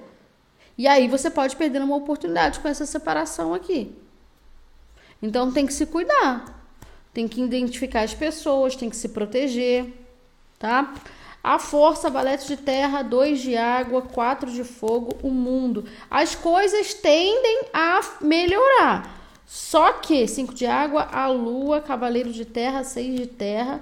E 0.78 0.86
aí 0.86 1.06
você 1.06 1.28
pode 1.28 1.54
perder 1.54 1.82
uma 1.82 1.96
oportunidade 1.96 2.60
com 2.60 2.68
essa 2.68 2.86
separação 2.86 3.52
aqui. 3.52 3.94
Então 5.20 5.52
tem 5.52 5.66
que 5.66 5.72
se 5.72 5.86
cuidar. 5.86 6.56
Tem 7.12 7.26
que 7.26 7.40
identificar 7.40 8.02
as 8.02 8.14
pessoas, 8.14 8.76
tem 8.76 8.88
que 8.88 8.96
se 8.96 9.08
proteger, 9.08 9.92
tá? 10.58 10.94
A 11.42 11.58
força, 11.58 12.10
valete 12.10 12.46
de 12.46 12.56
terra, 12.56 13.02
dois 13.02 13.40
de 13.40 13.56
água, 13.56 14.02
quatro 14.02 14.50
de 14.50 14.64
fogo, 14.64 15.16
o 15.22 15.30
mundo. 15.30 15.84
As 16.10 16.34
coisas 16.34 16.94
tendem 16.94 17.66
a 17.72 18.00
melhorar. 18.20 19.18
Só 19.46 19.94
que 19.94 20.28
cinco 20.28 20.52
de 20.52 20.66
água, 20.66 21.04
a 21.04 21.26
lua, 21.28 21.80
cavaleiro 21.80 22.30
de 22.32 22.44
terra, 22.44 22.84
seis 22.84 23.18
de 23.18 23.26
terra, 23.26 23.80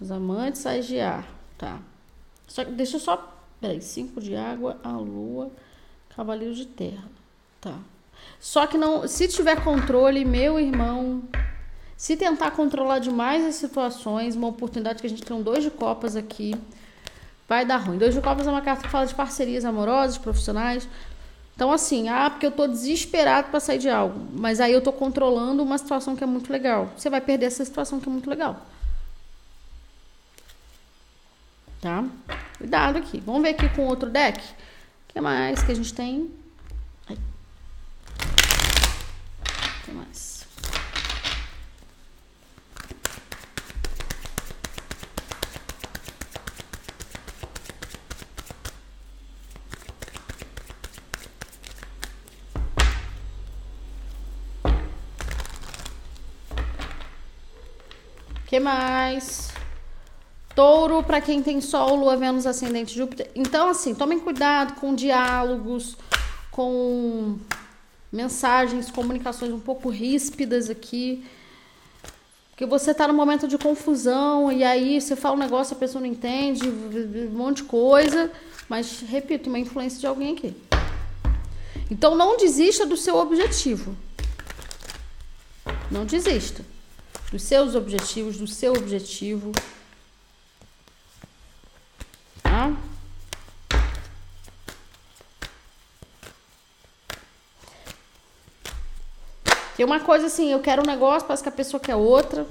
os 0.00 0.10
amantes, 0.10 0.62
sais 0.62 0.86
de 0.86 0.98
ar. 0.98 1.26
Tá. 1.58 1.78
Só, 2.46 2.64
deixa 2.64 2.96
eu 2.96 3.00
só. 3.00 3.32
Peraí, 3.60 3.82
cinco 3.82 4.20
de 4.20 4.34
água, 4.34 4.78
a 4.82 4.92
lua, 4.92 5.50
cavaleiro 6.16 6.54
de 6.54 6.66
terra. 6.66 7.04
Tá. 7.60 7.78
Só 8.44 8.66
que 8.66 8.76
não. 8.76 9.08
Se 9.08 9.26
tiver 9.26 9.64
controle, 9.64 10.22
meu 10.22 10.60
irmão. 10.60 11.22
Se 11.96 12.14
tentar 12.14 12.50
controlar 12.50 12.98
demais 12.98 13.42
as 13.42 13.54
situações, 13.54 14.36
uma 14.36 14.48
oportunidade 14.48 15.00
que 15.00 15.06
a 15.06 15.08
gente 15.08 15.22
tem 15.22 15.34
um 15.34 15.40
dois 15.40 15.64
de 15.64 15.70
copas 15.70 16.14
aqui, 16.14 16.54
vai 17.48 17.64
dar 17.64 17.78
ruim. 17.78 17.96
Dois 17.96 18.12
de 18.12 18.20
copas 18.20 18.46
é 18.46 18.50
uma 18.50 18.60
carta 18.60 18.82
que 18.82 18.90
fala 18.90 19.06
de 19.06 19.14
parcerias 19.14 19.64
amorosas, 19.64 20.18
profissionais. 20.18 20.86
Então, 21.56 21.72
assim, 21.72 22.10
ah, 22.10 22.28
porque 22.28 22.44
eu 22.44 22.50
tô 22.50 22.66
desesperado 22.66 23.48
para 23.48 23.60
sair 23.60 23.78
de 23.78 23.88
algo, 23.88 24.20
mas 24.34 24.60
aí 24.60 24.74
eu 24.74 24.82
tô 24.82 24.92
controlando 24.92 25.62
uma 25.62 25.78
situação 25.78 26.14
que 26.14 26.22
é 26.22 26.26
muito 26.26 26.52
legal. 26.52 26.90
Você 26.98 27.08
vai 27.08 27.22
perder 27.22 27.46
essa 27.46 27.64
situação 27.64 27.98
que 27.98 28.10
é 28.10 28.12
muito 28.12 28.28
legal. 28.28 28.60
Tá? 31.80 32.04
Cuidado 32.58 32.98
aqui. 32.98 33.20
Vamos 33.20 33.40
ver 33.40 33.50
aqui 33.50 33.70
com 33.70 33.86
outro 33.86 34.10
deck. 34.10 34.38
O 34.38 35.12
que 35.14 35.20
mais 35.20 35.62
que 35.62 35.72
a 35.72 35.74
gente 35.74 35.94
tem? 35.94 36.30
Ai. 37.08 37.16
O 39.82 39.83
que 39.83 39.83
mais? 39.94 40.44
que 58.54 58.60
mais? 58.60 59.52
Touro, 60.54 61.02
para 61.02 61.20
quem 61.20 61.42
tem 61.42 61.60
Sol, 61.60 61.96
Lua, 61.96 62.16
Vênus, 62.16 62.46
Ascendente, 62.46 62.96
Júpiter. 62.96 63.28
Então, 63.34 63.68
assim, 63.68 63.96
tomem 63.96 64.20
cuidado 64.20 64.74
com 64.74 64.94
diálogos, 64.94 65.96
com 66.52 67.36
mensagens, 68.14 68.90
comunicações 68.90 69.52
um 69.52 69.60
pouco 69.60 69.90
ríspidas 69.90 70.70
aqui. 70.70 71.24
Porque 72.50 72.64
você 72.64 72.94
tá 72.94 73.08
num 73.08 73.14
momento 73.14 73.48
de 73.48 73.58
confusão 73.58 74.52
e 74.52 74.62
aí 74.62 75.00
você 75.00 75.16
fala 75.16 75.34
um 75.34 75.38
negócio, 75.38 75.74
a 75.74 75.78
pessoa 75.78 76.00
não 76.00 76.08
entende, 76.08 76.68
um 76.68 77.30
monte 77.30 77.58
de 77.58 77.64
coisa. 77.64 78.30
Mas, 78.68 79.00
repito, 79.00 79.48
uma 79.50 79.58
influência 79.58 79.98
de 79.98 80.06
alguém 80.06 80.34
aqui. 80.34 80.54
Então, 81.90 82.14
não 82.14 82.36
desista 82.36 82.86
do 82.86 82.96
seu 82.96 83.16
objetivo. 83.16 83.96
Não 85.90 86.06
desista 86.06 86.64
dos 87.32 87.42
seus 87.42 87.74
objetivos, 87.74 88.38
do 88.38 88.46
seu 88.46 88.72
objetivo. 88.72 89.50
Tá? 92.42 92.72
Tem 99.76 99.84
uma 99.84 100.00
coisa 100.00 100.26
assim, 100.26 100.52
eu 100.52 100.60
quero 100.60 100.82
um 100.82 100.86
negócio, 100.86 101.26
parece 101.26 101.42
que 101.42 101.48
a 101.48 101.52
pessoa 101.52 101.80
quer 101.80 101.96
outra. 101.96 102.46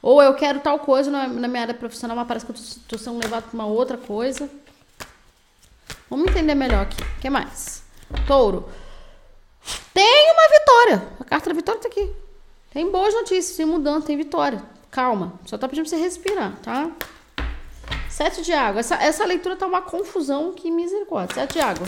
Ou 0.00 0.22
eu 0.22 0.34
quero 0.34 0.60
tal 0.60 0.78
coisa 0.78 1.10
na, 1.10 1.26
na 1.26 1.48
minha 1.48 1.62
área 1.62 1.74
profissional, 1.74 2.16
mas 2.16 2.26
parece 2.26 2.46
que 2.46 2.52
eu 2.52 2.56
tô, 2.88 2.96
sendo 2.96 3.20
levado 3.20 3.44
para 3.44 3.54
uma 3.54 3.66
outra 3.66 3.98
coisa. 3.98 4.48
Vamos 6.08 6.28
entender 6.28 6.54
melhor 6.54 6.82
aqui. 6.82 7.02
O 7.02 7.20
que 7.20 7.28
mais? 7.28 7.82
Touro. 8.26 8.68
Tem 9.92 10.32
uma 10.32 10.48
vitória. 10.58 11.08
A 11.20 11.24
carta 11.24 11.50
da 11.50 11.54
vitória 11.54 11.80
tá 11.80 11.88
aqui. 11.88 12.10
Tem 12.70 12.90
boas 12.90 13.12
notícias, 13.12 13.56
tem 13.56 13.66
mudança, 13.66 14.06
tem 14.06 14.16
vitória. 14.16 14.62
Calma. 14.90 15.38
Só 15.44 15.58
tá 15.58 15.68
pedindo 15.68 15.88
pra 15.88 15.98
você 15.98 16.02
respirar, 16.02 16.56
tá? 16.62 16.90
Sete 18.08 18.42
de 18.42 18.52
água. 18.52 18.80
Essa, 18.80 18.94
essa 18.94 19.24
leitura 19.26 19.56
tá 19.56 19.66
uma 19.66 19.82
confusão 19.82 20.52
que 20.52 20.70
misericórdia. 20.70 21.34
Sete 21.34 21.54
de 21.54 21.60
água. 21.60 21.86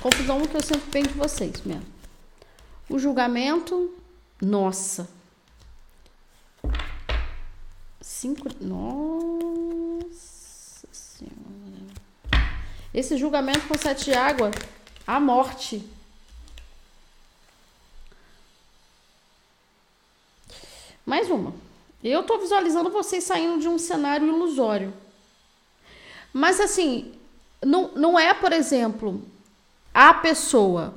Confusão 0.00 0.46
que 0.46 0.56
eu 0.56 0.62
sempre 0.62 0.90
penso 0.90 1.08
de 1.08 1.14
vocês 1.14 1.60
mesmo. 1.62 1.86
O 2.88 2.98
julgamento. 2.98 3.94
Nossa. 4.40 5.08
Cinco. 8.00 8.48
Nossa 8.60 10.08
Senhora. 10.92 11.34
Esse 12.94 13.16
julgamento 13.16 13.66
com 13.66 13.76
sete 13.76 14.06
de 14.06 14.14
água. 14.14 14.50
A 15.06 15.18
morte. 15.18 15.84
Mais 21.04 21.28
uma. 21.30 21.54
Eu 22.04 22.22
tô 22.22 22.38
visualizando 22.38 22.90
vocês 22.90 23.24
saindo 23.24 23.60
de 23.60 23.66
um 23.66 23.78
cenário 23.78 24.28
ilusório. 24.28 24.94
Mas 26.32 26.60
assim, 26.60 27.14
não, 27.64 27.90
não 27.94 28.18
é, 28.18 28.32
por 28.32 28.52
exemplo, 28.52 29.22
a 29.98 30.14
pessoa. 30.14 30.94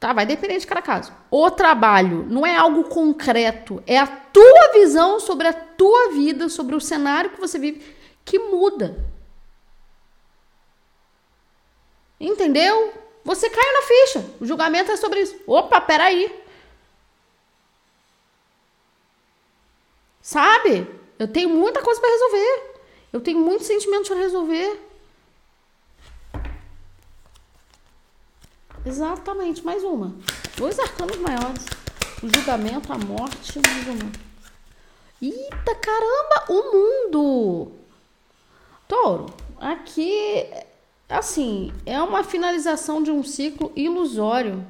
Tá? 0.00 0.14
Vai 0.14 0.24
depender 0.24 0.58
de 0.58 0.66
cada 0.66 0.80
caso. 0.80 1.12
O 1.30 1.50
trabalho 1.50 2.24
não 2.30 2.46
é 2.46 2.56
algo 2.56 2.84
concreto. 2.84 3.82
É 3.86 3.98
a 3.98 4.06
tua 4.06 4.72
visão 4.72 5.20
sobre 5.20 5.48
a 5.48 5.52
tua 5.52 6.12
vida, 6.12 6.48
sobre 6.48 6.74
o 6.74 6.80
cenário 6.80 7.32
que 7.32 7.40
você 7.40 7.58
vive, 7.58 7.84
que 8.24 8.38
muda. 8.38 9.04
Entendeu? 12.18 12.94
Você 13.22 13.50
cai 13.50 13.72
na 13.72 13.82
ficha. 13.82 14.24
O 14.40 14.46
julgamento 14.46 14.90
é 14.90 14.96
sobre 14.96 15.20
isso. 15.20 15.38
Opa, 15.46 15.82
peraí. 15.82 16.34
Sabe? 20.22 20.88
Eu 21.18 21.28
tenho 21.28 21.50
muita 21.50 21.82
coisa 21.82 22.00
para 22.00 22.10
resolver. 22.10 22.80
Eu 23.12 23.20
tenho 23.20 23.38
muitos 23.38 23.66
sentimentos 23.66 24.08
para 24.08 24.16
resolver. 24.16 24.93
Exatamente, 28.86 29.64
mais 29.64 29.82
uma. 29.82 30.14
Dois 30.56 30.78
arcanos 30.78 31.16
maiores. 31.18 31.66
O 32.22 32.28
julgamento, 32.28 32.92
a 32.92 32.98
morte, 32.98 33.58
mais 33.58 33.88
uma. 33.88 34.10
Eita 35.20 35.74
caramba, 35.74 36.44
o 36.48 36.72
mundo! 36.72 37.72
Touro, 38.86 39.26
aqui, 39.58 40.46
assim, 41.08 41.72
é 41.86 42.00
uma 42.00 42.22
finalização 42.22 43.02
de 43.02 43.10
um 43.10 43.22
ciclo 43.22 43.72
ilusório 43.74 44.66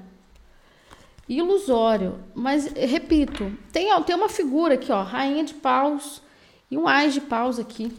ilusório. 1.29 2.21
Mas, 2.35 2.67
repito, 2.67 3.57
tem, 3.73 3.89
tem 4.03 4.15
uma 4.15 4.29
figura 4.29 4.75
aqui, 4.75 4.93
ó, 4.93 5.03
rainha 5.03 5.45
de 5.45 5.55
paus 5.55 6.23
e 6.71 6.77
um 6.77 6.87
ás 6.87 7.15
de 7.15 7.21
paus 7.21 7.59
aqui. 7.59 7.93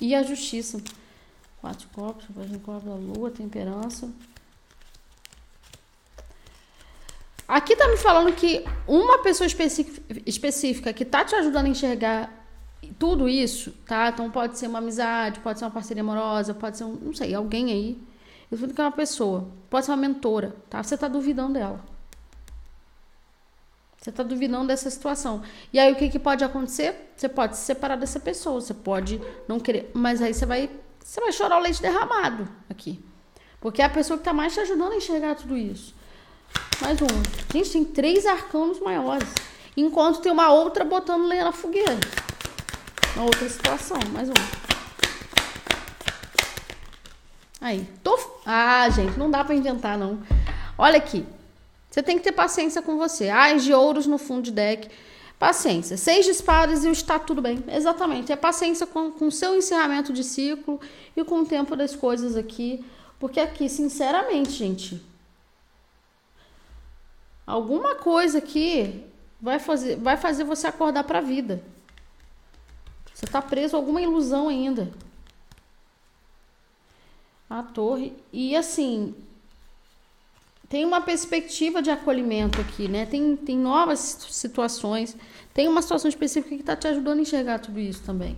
E 0.00 0.14
a 0.14 0.22
justiça. 0.22 0.80
Quatro 1.60 1.88
copos, 1.92 2.24
copo 2.62 2.86
da 2.86 2.94
lua, 2.94 3.30
temperança. 3.30 4.08
Aqui 7.48 7.74
tá 7.74 7.88
me 7.88 7.96
falando 7.96 8.30
que 8.34 8.62
uma 8.86 9.22
pessoa 9.22 9.46
específica, 9.46 10.92
que 10.92 11.02
tá 11.02 11.24
te 11.24 11.34
ajudando 11.34 11.64
a 11.64 11.68
enxergar 11.70 12.46
tudo 12.98 13.26
isso, 13.26 13.72
tá? 13.86 14.10
Então 14.10 14.30
pode 14.30 14.58
ser 14.58 14.66
uma 14.66 14.80
amizade, 14.80 15.40
pode 15.40 15.58
ser 15.58 15.64
uma 15.64 15.70
parceria 15.70 16.02
amorosa, 16.02 16.52
pode 16.52 16.76
ser 16.76 16.84
um, 16.84 16.92
não 16.92 17.14
sei, 17.14 17.34
alguém 17.34 17.72
aí. 17.72 18.02
Eu 18.52 18.58
tô 18.58 18.68
que 18.68 18.80
é 18.80 18.84
uma 18.84 18.92
pessoa, 18.92 19.48
pode 19.70 19.86
ser 19.86 19.92
uma 19.92 19.96
mentora, 19.96 20.54
tá? 20.68 20.82
Você 20.82 20.96
tá 20.96 21.08
duvidando 21.08 21.54
dela. 21.54 21.82
Você 23.96 24.10
está 24.10 24.22
duvidando 24.22 24.66
dessa 24.66 24.90
situação. 24.90 25.42
E 25.72 25.78
aí 25.78 25.90
o 25.90 25.96
que, 25.96 26.10
que 26.10 26.18
pode 26.18 26.44
acontecer? 26.44 27.12
Você 27.16 27.30
pode 27.30 27.56
se 27.56 27.62
separar 27.62 27.96
dessa 27.96 28.20
pessoa, 28.20 28.60
você 28.60 28.74
pode 28.74 29.20
não 29.48 29.58
querer, 29.58 29.90
mas 29.94 30.20
aí 30.20 30.34
você 30.34 30.44
vai, 30.44 30.70
você 31.02 31.18
vai 31.18 31.32
chorar 31.32 31.56
o 31.56 31.62
leite 31.62 31.80
derramado 31.80 32.46
aqui. 32.68 33.02
Porque 33.58 33.80
é 33.80 33.86
a 33.86 33.90
pessoa 33.90 34.18
que 34.18 34.20
está 34.20 34.34
mais 34.34 34.52
te 34.52 34.60
ajudando 34.60 34.92
a 34.92 34.96
enxergar 34.96 35.34
tudo 35.34 35.56
isso. 35.56 35.96
Mais 36.80 37.02
um. 37.02 37.06
Gente, 37.52 37.70
tem 37.70 37.84
três 37.84 38.24
arcanos 38.24 38.78
maiores. 38.78 39.28
Enquanto 39.76 40.20
tem 40.20 40.30
uma 40.30 40.52
outra 40.52 40.84
botando 40.84 41.26
lenha 41.26 41.44
na 41.44 41.52
fogueira. 41.52 41.98
Uma 43.16 43.24
outra 43.24 43.48
situação. 43.48 43.98
Mais 44.12 44.28
um. 44.28 44.32
Aí. 47.60 47.84
Tô... 48.02 48.16
Ah, 48.46 48.88
gente, 48.90 49.18
não 49.18 49.28
dá 49.28 49.44
para 49.44 49.56
inventar, 49.56 49.98
não. 49.98 50.20
Olha 50.76 50.98
aqui. 50.98 51.26
Você 51.90 52.00
tem 52.00 52.16
que 52.16 52.22
ter 52.22 52.32
paciência 52.32 52.80
com 52.80 52.96
você. 52.96 53.28
Ais 53.28 53.64
de 53.64 53.74
ouros 53.74 54.06
no 54.06 54.16
fundo 54.16 54.42
de 54.42 54.52
deck. 54.52 54.88
Paciência. 55.36 55.96
Seis 55.96 56.24
de 56.26 56.30
espadas 56.30 56.84
e 56.84 56.88
o 56.88 56.92
está 56.92 57.18
tudo 57.18 57.42
bem. 57.42 57.64
Exatamente. 57.66 58.30
É 58.30 58.36
paciência 58.36 58.86
com 58.86 59.12
o 59.20 59.32
seu 59.32 59.56
encerramento 59.56 60.12
de 60.12 60.22
ciclo 60.22 60.80
e 61.16 61.24
com 61.24 61.40
o 61.40 61.46
tempo 61.46 61.74
das 61.74 61.96
coisas 61.96 62.36
aqui. 62.36 62.84
Porque 63.18 63.40
aqui, 63.40 63.68
sinceramente, 63.68 64.52
gente, 64.52 65.02
alguma 67.48 67.94
coisa 67.94 68.38
aqui 68.38 69.02
vai 69.40 69.58
fazer, 69.58 69.96
vai 69.96 70.18
fazer 70.18 70.44
você 70.44 70.66
acordar 70.66 71.02
para 71.04 71.18
a 71.18 71.22
vida. 71.22 71.62
Você 73.14 73.24
está 73.24 73.40
preso 73.40 73.74
a 73.74 73.78
alguma 73.78 74.02
ilusão 74.02 74.48
ainda. 74.48 74.92
A 77.48 77.62
torre. 77.62 78.12
E 78.30 78.54
assim, 78.54 79.14
tem 80.68 80.84
uma 80.84 81.00
perspectiva 81.00 81.80
de 81.80 81.90
acolhimento 81.90 82.60
aqui, 82.60 82.86
né? 82.86 83.06
Tem, 83.06 83.34
tem 83.34 83.56
novas 83.56 83.98
situações, 84.30 85.16
tem 85.54 85.66
uma 85.66 85.80
situação 85.80 86.10
específica 86.10 86.54
que 86.54 86.60
está 86.60 86.76
te 86.76 86.86
ajudando 86.86 87.18
a 87.18 87.22
enxergar 87.22 87.60
tudo 87.60 87.80
isso 87.80 88.02
também. 88.02 88.36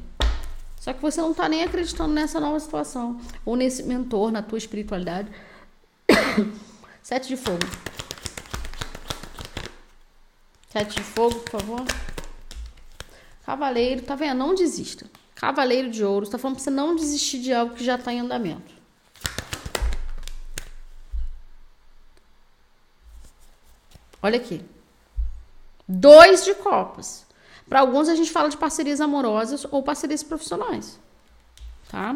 Só 0.78 0.92
que 0.92 1.02
você 1.02 1.20
não 1.20 1.32
está 1.32 1.48
nem 1.48 1.64
acreditando 1.64 2.14
nessa 2.14 2.38
nova 2.38 2.58
situação, 2.60 3.20
ou 3.44 3.56
nesse 3.56 3.82
mentor, 3.82 4.30
na 4.30 4.40
tua 4.40 4.56
espiritualidade. 4.56 5.28
Sete 7.02 7.28
de 7.28 7.36
fogo. 7.36 7.66
Sete 10.70 10.96
de 10.96 11.02
fogo, 11.02 11.40
por 11.40 11.60
favor. 11.60 11.84
Cavaleiro, 13.44 14.02
tá 14.02 14.14
vendo? 14.14 14.38
Não 14.38 14.54
desista. 14.54 15.10
Cavaleiro 15.34 15.90
de 15.90 16.04
ouro, 16.04 16.24
está 16.24 16.38
falando 16.38 16.56
para 16.56 16.64
você 16.64 16.70
não 16.70 16.94
desistir 16.94 17.40
de 17.40 17.52
algo 17.52 17.74
que 17.74 17.84
já 17.84 17.96
está 17.96 18.12
em 18.12 18.20
andamento. 18.20 18.72
Olha 24.22 24.36
aqui. 24.36 24.64
Dois 25.88 26.44
de 26.44 26.54
copas. 26.54 27.26
Para 27.68 27.80
alguns 27.80 28.08
a 28.08 28.14
gente 28.14 28.30
fala 28.30 28.48
de 28.48 28.56
parcerias 28.56 29.00
amorosas 29.00 29.66
ou 29.72 29.82
parcerias 29.82 30.22
profissionais. 30.22 31.00
Tá? 31.88 32.14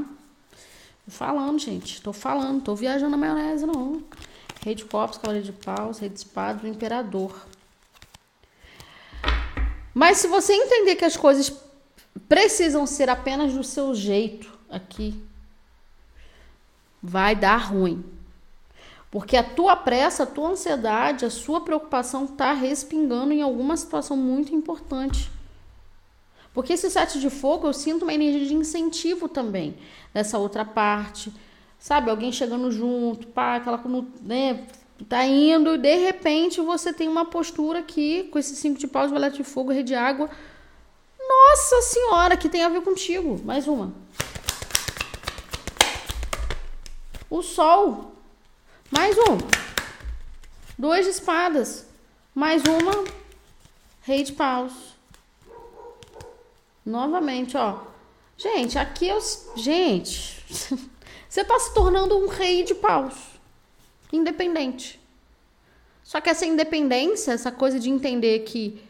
Tô 1.05 1.11
falando, 1.11 1.59
gente. 1.59 2.01
Tô 2.01 2.13
falando. 2.13 2.63
Tô 2.63 2.77
viajando 2.77 3.11
na 3.11 3.17
maionese, 3.17 3.67
não. 3.67 4.05
Rei 4.63 4.77
de 4.77 4.85
copos, 4.85 5.19
cavaleiro 5.19 5.47
de 5.47 5.53
paus, 5.53 5.99
rei 5.99 6.09
de 6.09 6.19
espadas, 6.19 6.63
o 6.63 6.67
imperador. 6.69 7.35
Mas 9.95 10.19
se 10.19 10.27
você 10.27 10.53
entender 10.53 10.97
que 10.97 11.05
as 11.05 11.17
coisas 11.17 11.53
precisam 12.29 12.85
ser 12.85 13.09
apenas 13.09 13.53
do 13.53 13.63
seu 13.63 13.95
jeito 13.95 14.53
aqui, 14.69 15.15
vai 17.01 17.37
dar 17.37 17.59
ruim. 17.59 18.05
Porque 19.11 19.37
a 19.37 19.45
tua 19.45 19.77
pressa, 19.77 20.25
a 20.25 20.27
tua 20.27 20.51
ansiedade, 20.51 21.25
a 21.25 21.31
sua 21.31 21.61
preocupação 21.61 22.25
está 22.25 22.53
respingando 22.53 23.33
em 23.33 23.43
alguma 23.43 23.77
situação 23.77 24.17
muito 24.17 24.53
importante. 24.53 25.31
Porque 26.53 26.73
esse 26.73 26.91
sete 26.91 27.21
de 27.21 27.31
fogo, 27.31 27.69
eu 27.69 27.73
sinto 27.73 28.03
uma 28.03 28.13
energia 28.13 28.45
de 28.45 28.55
incentivo 28.55 29.29
também 29.29 29.77
nessa 30.13 30.39
outra 30.39 30.65
parte. 30.65 31.33
Sabe, 31.79 32.11
alguém 32.11 32.33
chegando 32.33 32.73
junto, 32.73 33.27
pá, 33.29 33.57
aquela 33.57 33.81
né, 34.23 34.67
tá 35.09 35.25
indo 35.25 35.77
de 35.77 35.97
repente 35.97 36.61
você 36.61 36.93
tem 36.93 37.09
uma 37.09 37.25
postura 37.25 37.81
aqui 37.81 38.25
com 38.25 38.39
esse 38.39 38.55
cinco 38.55 38.79
de 38.79 38.87
paus, 38.87 39.11
valete 39.11 39.39
de 39.39 39.45
fogo, 39.45 39.73
rei 39.73 39.83
de 39.83 39.95
água. 39.95 40.31
Nossa 41.19 41.83
senhora, 41.83 42.37
que 42.37 42.49
tem 42.49 42.63
a 42.63 42.69
ver 42.69 42.83
contigo. 42.83 43.41
Mais 43.45 43.67
uma. 43.67 43.93
O 47.29 47.43
sol 47.43 48.15
mais 48.97 49.19
uma. 49.19 49.39
Duas 50.79 51.05
de 51.05 51.11
espadas. 51.11 51.87
Mais 52.33 52.63
uma. 52.63 53.05
Rei 54.03 54.23
de 54.23 54.33
paus. 54.33 54.73
Novamente, 56.87 57.57
ó. 57.57 57.81
Gente, 58.37 58.79
aqui 58.79 59.09
eu. 59.09 59.19
Gente. 59.57 60.45
Você 61.29 61.45
tá 61.45 61.59
se 61.59 61.75
tornando 61.75 62.17
um 62.17 62.29
rei 62.29 62.63
de 62.63 62.75
paus. 62.75 63.15
Independente. 64.15 65.01
Só 66.03 66.21
que 66.21 66.31
essa 66.31 66.47
independência, 66.47 67.33
essa 67.33 67.51
coisa 67.51 67.81
de 67.81 67.91
entender 67.91 68.41
que 68.41 68.83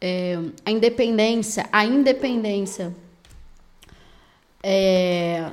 é, 0.00 0.36
a 0.64 0.70
independência, 0.70 1.68
a 1.70 1.84
independência 1.84 2.94
é, 4.62 5.52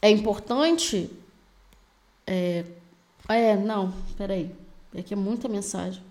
é 0.00 0.10
importante 0.10 1.10
é, 2.26 2.64
é, 3.28 3.56
não, 3.56 3.92
peraí. 4.16 4.50
É 4.94 5.02
que 5.02 5.14
é 5.14 5.16
muita 5.16 5.48
mensagem. 5.48 6.02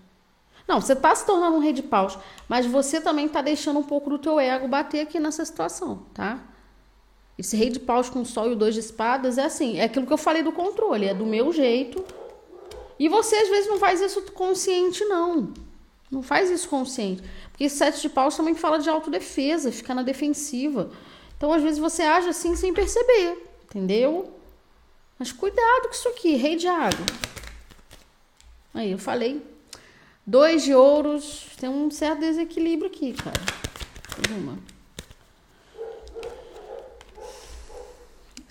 Não, 0.68 0.80
você 0.80 0.94
tá 0.94 1.14
se 1.14 1.26
tornando 1.26 1.56
um 1.56 1.60
rei 1.60 1.72
de 1.72 1.82
paus, 1.82 2.18
mas 2.48 2.66
você 2.66 3.00
também 3.00 3.28
tá 3.28 3.42
deixando 3.42 3.78
um 3.78 3.82
pouco 3.82 4.10
do 4.10 4.18
teu 4.18 4.38
ego 4.38 4.68
bater 4.68 5.00
aqui 5.00 5.18
nessa 5.18 5.44
situação, 5.44 6.02
tá? 6.14 6.40
Esse 7.38 7.56
rei 7.56 7.70
de 7.70 7.80
paus 7.80 8.08
com 8.08 8.24
sol 8.24 8.48
e 8.48 8.52
o 8.52 8.56
dois 8.56 8.74
de 8.74 8.80
espadas 8.80 9.38
é 9.38 9.44
assim, 9.44 9.78
é 9.78 9.84
aquilo 9.84 10.06
que 10.06 10.12
eu 10.12 10.18
falei 10.18 10.42
do 10.42 10.52
controle, 10.52 11.06
é 11.06 11.14
do 11.14 11.26
meu 11.26 11.52
jeito. 11.52 12.04
E 12.98 13.08
você 13.08 13.34
às 13.36 13.48
vezes 13.48 13.68
não 13.68 13.78
faz 13.78 14.00
isso 14.00 14.22
consciente, 14.32 15.04
não. 15.04 15.52
Não 16.10 16.22
faz 16.22 16.50
isso 16.50 16.68
consciente. 16.68 17.22
Porque 17.50 17.64
esse 17.64 17.76
sete 17.76 18.02
de 18.02 18.08
paus 18.08 18.36
também 18.36 18.54
fala 18.54 18.78
de 18.78 18.88
autodefesa, 18.88 19.72
fica 19.72 19.94
na 19.94 20.02
defensiva. 20.02 20.90
Então, 21.36 21.52
às 21.52 21.62
vezes, 21.62 21.78
você 21.78 22.02
age 22.02 22.28
assim 22.28 22.54
sem 22.54 22.72
perceber, 22.72 23.36
entendeu? 23.64 24.32
Mas 25.18 25.32
cuidado 25.32 25.88
com 25.88 25.92
isso 25.92 26.08
aqui, 26.08 26.36
rei 26.36 26.56
de 26.56 26.68
água. 26.68 27.04
Aí, 28.72 28.92
eu 28.92 28.98
falei. 28.98 29.42
Dois 30.26 30.62
de 30.62 30.74
ouros. 30.74 31.46
Tem 31.58 31.68
um 31.68 31.90
certo 31.90 32.20
desequilíbrio 32.20 32.90
aqui, 32.90 33.12
cara. 33.12 33.40
Uma. 34.30 34.58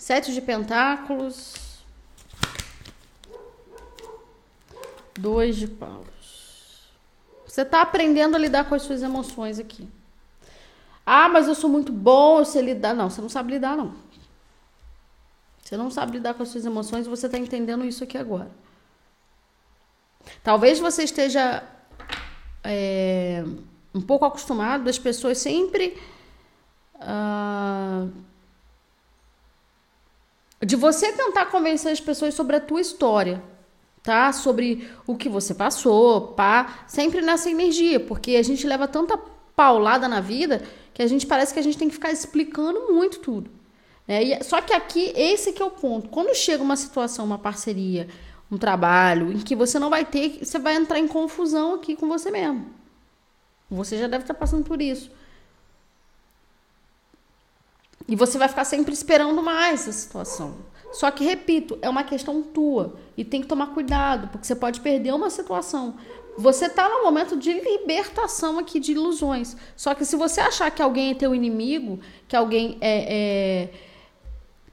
Sete 0.04 0.34
de 0.34 0.42
pentáculos. 0.42 1.78
Dois 5.18 5.56
de 5.56 5.66
paus. 5.66 6.90
Você 7.46 7.62
está 7.62 7.80
aprendendo 7.80 8.36
a 8.36 8.38
lidar 8.38 8.68
com 8.68 8.74
as 8.74 8.82
suas 8.82 9.02
emoções 9.02 9.58
aqui. 9.58 9.88
Ah, 11.06 11.26
mas 11.30 11.48
eu 11.48 11.54
sou 11.54 11.70
muito 11.70 11.90
bom, 11.90 12.40
eu 12.40 12.44
sei 12.44 12.60
lidar. 12.60 12.92
Não, 12.92 13.08
você 13.08 13.22
não 13.22 13.30
sabe 13.30 13.52
lidar, 13.52 13.78
não. 13.78 13.94
Você 15.62 15.74
não 15.74 15.90
sabe 15.90 16.12
lidar 16.12 16.34
com 16.34 16.42
as 16.42 16.50
suas 16.50 16.66
emoções 16.66 17.06
e 17.06 17.08
você 17.08 17.24
está 17.24 17.38
entendendo 17.38 17.82
isso 17.82 18.04
aqui 18.04 18.18
agora. 18.18 18.50
Talvez 20.42 20.78
você 20.78 21.04
esteja 21.04 21.66
é, 22.62 23.42
um 23.94 24.02
pouco 24.02 24.26
acostumado 24.26 24.84
das 24.84 24.98
pessoas 24.98 25.38
sempre. 25.38 25.98
Uh, 26.96 28.33
de 30.64 30.76
você 30.76 31.12
tentar 31.12 31.46
convencer 31.46 31.92
as 31.92 32.00
pessoas 32.00 32.34
sobre 32.34 32.56
a 32.56 32.60
tua 32.60 32.80
história, 32.80 33.42
tá? 34.02 34.32
Sobre 34.32 34.88
o 35.06 35.16
que 35.16 35.28
você 35.28 35.54
passou, 35.54 36.28
pá, 36.28 36.84
sempre 36.86 37.20
nessa 37.20 37.50
energia, 37.50 38.00
porque 38.00 38.36
a 38.36 38.42
gente 38.42 38.66
leva 38.66 38.86
tanta 38.86 39.18
paulada 39.56 40.08
na 40.08 40.20
vida 40.20 40.62
que 40.92 41.02
a 41.02 41.06
gente 41.06 41.26
parece 41.26 41.52
que 41.52 41.58
a 41.58 41.62
gente 41.62 41.76
tem 41.76 41.88
que 41.88 41.94
ficar 41.94 42.12
explicando 42.12 42.92
muito 42.92 43.18
tudo. 43.18 43.50
Né? 44.06 44.22
E, 44.22 44.44
só 44.44 44.60
que 44.60 44.72
aqui, 44.72 45.12
esse 45.16 45.52
que 45.52 45.62
é 45.62 45.64
o 45.64 45.70
ponto. 45.70 46.08
Quando 46.08 46.34
chega 46.34 46.62
uma 46.62 46.76
situação, 46.76 47.24
uma 47.24 47.38
parceria, 47.38 48.08
um 48.50 48.56
trabalho, 48.56 49.32
em 49.32 49.38
que 49.38 49.56
você 49.56 49.78
não 49.78 49.90
vai 49.90 50.04
ter, 50.04 50.38
você 50.44 50.58
vai 50.58 50.76
entrar 50.76 50.98
em 50.98 51.08
confusão 51.08 51.74
aqui 51.74 51.96
com 51.96 52.08
você 52.08 52.30
mesmo. 52.30 52.66
Você 53.70 53.98
já 53.98 54.06
deve 54.06 54.24
estar 54.24 54.34
passando 54.34 54.64
por 54.64 54.80
isso. 54.80 55.10
E 58.06 58.14
você 58.14 58.36
vai 58.36 58.48
ficar 58.48 58.64
sempre 58.64 58.92
esperando 58.92 59.42
mais 59.42 59.88
a 59.88 59.92
situação. 59.92 60.56
Só 60.92 61.10
que, 61.10 61.24
repito, 61.24 61.78
é 61.82 61.88
uma 61.88 62.04
questão 62.04 62.42
tua. 62.42 62.94
E 63.16 63.24
tem 63.24 63.40
que 63.40 63.48
tomar 63.48 63.68
cuidado, 63.68 64.28
porque 64.28 64.46
você 64.46 64.54
pode 64.54 64.80
perder 64.80 65.12
uma 65.12 65.30
situação. 65.30 65.96
Você 66.36 66.66
está 66.66 66.88
num 66.88 67.02
momento 67.02 67.36
de 67.36 67.52
libertação 67.52 68.58
aqui 68.58 68.78
de 68.78 68.92
ilusões. 68.92 69.56
Só 69.76 69.94
que 69.94 70.04
se 70.04 70.16
você 70.16 70.40
achar 70.40 70.70
que 70.70 70.82
alguém 70.82 71.12
é 71.12 71.14
teu 71.14 71.34
inimigo, 71.34 72.00
que 72.28 72.36
alguém 72.36 72.76
é, 72.80 73.68
é 73.70 73.94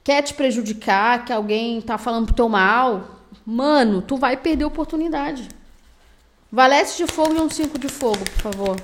quer 0.04 0.22
te 0.22 0.34
prejudicar, 0.34 1.24
que 1.24 1.32
alguém 1.32 1.80
tá 1.80 1.96
falando 1.96 2.26
pro 2.26 2.34
teu 2.34 2.48
mal, 2.48 3.20
mano, 3.46 4.02
tu 4.02 4.16
vai 4.16 4.36
perder 4.36 4.64
a 4.64 4.68
oportunidade. 4.68 5.48
Valete 6.50 6.96
de 6.96 7.06
fogo 7.10 7.34
e 7.34 7.40
um 7.40 7.48
cinco 7.48 7.78
de 7.78 7.88
fogo, 7.88 8.18
por 8.18 8.52
favor. 8.52 8.76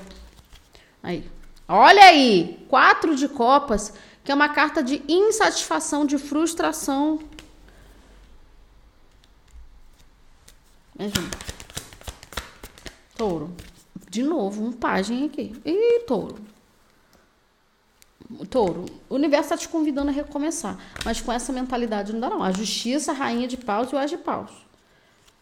Aí. 1.02 1.24
Olha 1.68 2.02
aí, 2.02 2.64
quatro 2.66 3.14
de 3.14 3.28
copas, 3.28 3.92
que 4.28 4.32
é 4.32 4.34
uma 4.34 4.50
carta 4.50 4.82
de 4.82 5.02
insatisfação, 5.08 6.04
de 6.04 6.18
frustração. 6.18 7.18
Touro. 13.16 13.56
De 14.10 14.22
novo, 14.22 14.62
um 14.62 14.70
pajem 14.70 15.24
aqui. 15.24 15.58
Ih, 15.64 16.00
touro 16.00 16.36
touro, 18.50 18.84
o 19.08 19.14
universo 19.14 19.44
está 19.44 19.56
te 19.56 19.66
convidando 19.66 20.10
a 20.10 20.12
recomeçar, 20.12 20.76
mas 21.06 21.22
com 21.22 21.32
essa 21.32 21.50
mentalidade 21.50 22.12
não 22.12 22.20
dá 22.20 22.28
não. 22.28 22.42
A 22.42 22.52
justiça, 22.52 23.14
rainha 23.14 23.48
de 23.48 23.56
paus 23.56 23.90
e 23.90 23.94
o 23.94 23.98
as 23.98 24.10
de 24.10 24.18
paus. 24.18 24.50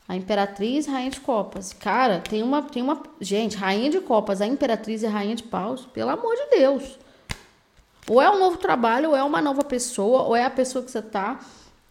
A 0.06 0.14
imperatriz, 0.14 0.86
rainha 0.86 1.10
de 1.10 1.20
copas. 1.20 1.72
Cara, 1.72 2.20
tem 2.20 2.40
uma, 2.40 2.62
tem 2.62 2.84
uma, 2.84 3.02
gente, 3.20 3.56
rainha 3.56 3.90
de 3.90 3.98
copas, 3.98 4.40
a 4.40 4.46
imperatriz 4.46 5.02
e 5.02 5.06
a 5.06 5.10
rainha 5.10 5.34
de 5.34 5.42
paus, 5.42 5.84
pelo 5.86 6.10
amor 6.10 6.36
de 6.36 6.58
Deus. 6.58 7.05
Ou 8.08 8.20
é 8.20 8.30
um 8.30 8.38
novo 8.38 8.56
trabalho, 8.56 9.10
ou 9.10 9.16
é 9.16 9.22
uma 9.22 9.42
nova 9.42 9.64
pessoa, 9.64 10.22
ou 10.22 10.36
é 10.36 10.44
a 10.44 10.50
pessoa 10.50 10.84
que 10.84 10.90
você 10.90 11.02
tá, 11.02 11.40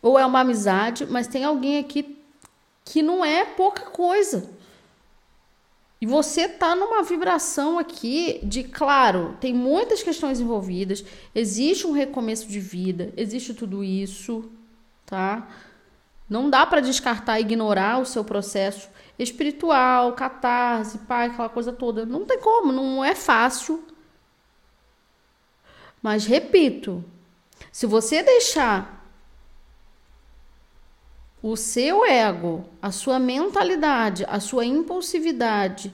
ou 0.02 0.18
é 0.18 0.26
uma 0.26 0.42
amizade, 0.42 1.06
mas 1.06 1.28
tem 1.28 1.44
alguém 1.44 1.80
aqui 1.80 2.18
que 2.84 3.02
não 3.02 3.26
é 3.26 3.44
pouca 3.44 3.84
coisa. 3.84 4.50
E 6.00 6.06
você 6.06 6.48
tá 6.48 6.76
numa 6.76 7.02
vibração 7.04 7.80
aqui 7.80 8.40
de, 8.44 8.64
claro, 8.64 9.36
tem 9.40 9.54
muitas 9.54 10.04
questões 10.04 10.40
envolvidas, 10.40 11.04
existe 11.34 11.88
um 11.88 11.92
recomeço 11.92 12.48
de 12.48 12.60
vida, 12.60 13.12
existe 13.18 13.54
tudo 13.54 13.84
isso, 13.84 14.50
tá? 15.06 15.48
Não 16.30 16.50
dá 16.50 16.66
para 16.66 16.82
descartar, 16.82 17.40
ignorar 17.40 18.00
o 18.00 18.06
seu 18.06 18.24
processo 18.24 18.90
espiritual, 19.18 20.14
catarse, 20.14 20.98
pai, 21.00 21.28
aquela 21.28 21.50
coisa 21.50 21.72
toda. 21.72 22.06
Não 22.06 22.26
tem 22.26 22.40
como, 22.40 22.72
não 22.72 23.04
é 23.04 23.16
fácil. 23.16 23.84
Mas 26.06 26.28
repito, 26.28 27.04
se 27.72 27.88
você 27.88 28.22
deixar 28.22 29.10
o 31.42 31.56
seu 31.56 32.06
ego, 32.06 32.64
a 32.80 32.92
sua 32.92 33.18
mentalidade, 33.18 34.24
a 34.30 34.40
sua 34.40 34.64
impulsividade, 34.64 35.92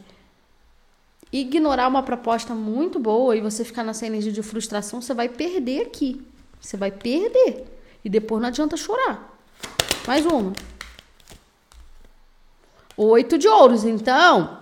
ignorar 1.32 1.88
uma 1.88 2.04
proposta 2.04 2.54
muito 2.54 3.00
boa 3.00 3.38
e 3.38 3.40
você 3.40 3.64
ficar 3.64 3.86
nessa 3.86 4.06
energia 4.06 4.34
de 4.34 4.44
frustração, 4.44 5.02
você 5.02 5.14
vai 5.14 5.30
perder 5.30 5.84
aqui. 5.84 6.22
Você 6.60 6.76
vai 6.76 6.92
perder. 6.92 7.66
E 8.04 8.10
depois 8.10 8.42
não 8.42 8.50
adianta 8.50 8.76
chorar. 8.76 9.40
Mais 10.06 10.26
uma. 10.26 10.52
Oito 12.98 13.38
de 13.38 13.48
ouros. 13.48 13.86
Então, 13.86 14.60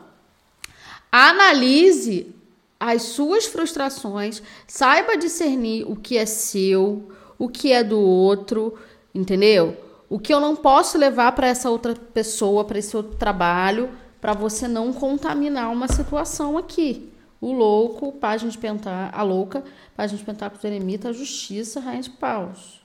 analise 1.11 2.35
as 2.79 3.01
suas 3.03 3.45
frustrações, 3.45 4.41
saiba 4.65 5.17
discernir 5.17 5.83
o 5.89 5.95
que 5.95 6.17
é 6.17 6.25
seu, 6.25 7.11
o 7.37 7.49
que 7.49 7.73
é 7.73 7.83
do 7.83 7.99
outro, 7.99 8.73
entendeu? 9.13 9.77
O 10.09 10.17
que 10.17 10.33
eu 10.33 10.39
não 10.39 10.55
posso 10.55 10.97
levar 10.97 11.33
para 11.33 11.47
essa 11.47 11.69
outra 11.69 11.93
pessoa, 11.93 12.63
para 12.63 12.79
esse 12.79 12.95
outro 12.95 13.17
trabalho, 13.17 13.89
para 14.21 14.33
você 14.33 14.67
não 14.67 14.93
contaminar 14.93 15.71
uma 15.71 15.87
situação 15.87 16.57
aqui. 16.57 17.11
O 17.41 17.51
louco, 17.51 18.11
página 18.13 18.51
de 18.51 18.57
pentar, 18.57 19.11
a 19.13 19.23
louca, 19.23 19.63
página 19.95 20.17
de 20.17 20.25
pentáculos, 20.25 20.63
eremita, 20.63 21.09
a 21.09 21.13
justiça, 21.13 21.79
rainha 21.79 22.01
de 22.01 22.09
paus. 22.09 22.81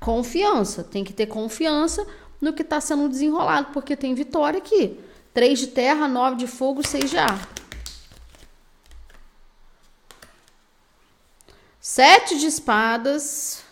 Confiança, 0.00 0.82
tem 0.82 1.04
que 1.04 1.12
ter 1.12 1.26
confiança 1.26 2.04
no 2.40 2.52
que 2.52 2.62
está 2.62 2.80
sendo 2.80 3.08
desenrolado, 3.08 3.68
porque 3.72 3.94
tem 3.94 4.14
vitória 4.14 4.58
aqui. 4.58 4.98
Três 5.32 5.60
de 5.60 5.68
terra, 5.68 6.08
nove 6.08 6.36
de 6.36 6.46
fogo, 6.48 6.86
seis 6.86 7.10
de 7.10 7.18
ar. 7.18 7.51
Sete 11.94 12.38
de 12.38 12.46
espadas. 12.46 13.62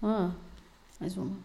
Ah, 0.00 0.30
mais 1.00 1.16
uma. 1.16 1.36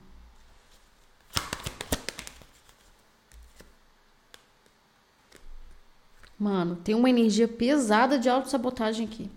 Mano, 6.38 6.76
tem 6.76 6.94
uma 6.94 7.10
energia 7.10 7.48
pesada 7.48 8.20
de 8.20 8.30
autossabotagem 8.30 9.08
aqui. 9.08 9.32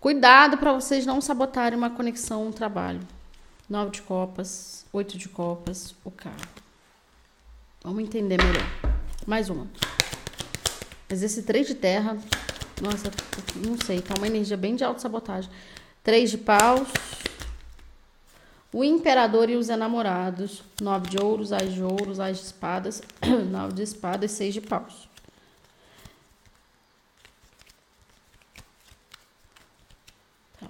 Cuidado 0.00 0.58
para 0.58 0.72
vocês 0.72 1.06
não 1.06 1.20
sabotarem 1.20 1.78
uma 1.78 1.90
conexão, 1.90 2.48
um 2.48 2.50
trabalho. 2.50 3.06
Nove 3.70 3.92
de 3.92 4.02
copas, 4.02 4.84
oito 4.92 5.16
de 5.16 5.28
copas, 5.28 5.94
o 6.04 6.10
carro. 6.10 6.34
Vamos 7.84 8.02
entender 8.02 8.36
melhor. 8.42 8.66
Mais 9.24 9.48
uma. 9.48 9.68
Mas 11.08 11.22
esse 11.22 11.42
3 11.42 11.66
de 11.66 11.74
terra, 11.74 12.16
nossa, 12.82 13.10
não 13.64 13.76
sei, 13.84 14.00
tá 14.00 14.14
uma 14.18 14.26
energia 14.26 14.56
bem 14.56 14.74
de 14.74 14.84
autossabotagem. 14.84 15.50
3 16.02 16.30
de 16.30 16.38
paus, 16.38 16.88
o 18.72 18.84
imperador 18.84 19.48
e 19.48 19.56
os 19.56 19.68
enamorados, 19.68 20.62
9 20.80 21.08
de 21.08 21.18
ouros, 21.18 21.52
as 21.52 21.72
de 21.72 21.82
ouros, 21.82 22.20
as 22.20 22.38
de 22.38 22.44
espadas, 22.44 23.02
9 23.50 23.72
de 23.72 23.82
espadas, 23.82 24.32
6 24.32 24.54
de 24.54 24.60
paus. 24.60 25.08
Tá. 30.58 30.68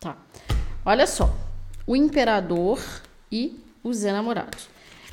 tá. 0.00 0.16
Olha 0.86 1.06
só, 1.06 1.34
o 1.86 1.94
imperador 1.94 2.80
e 3.30 3.60
os 3.82 4.04
enamorados. 4.04 4.68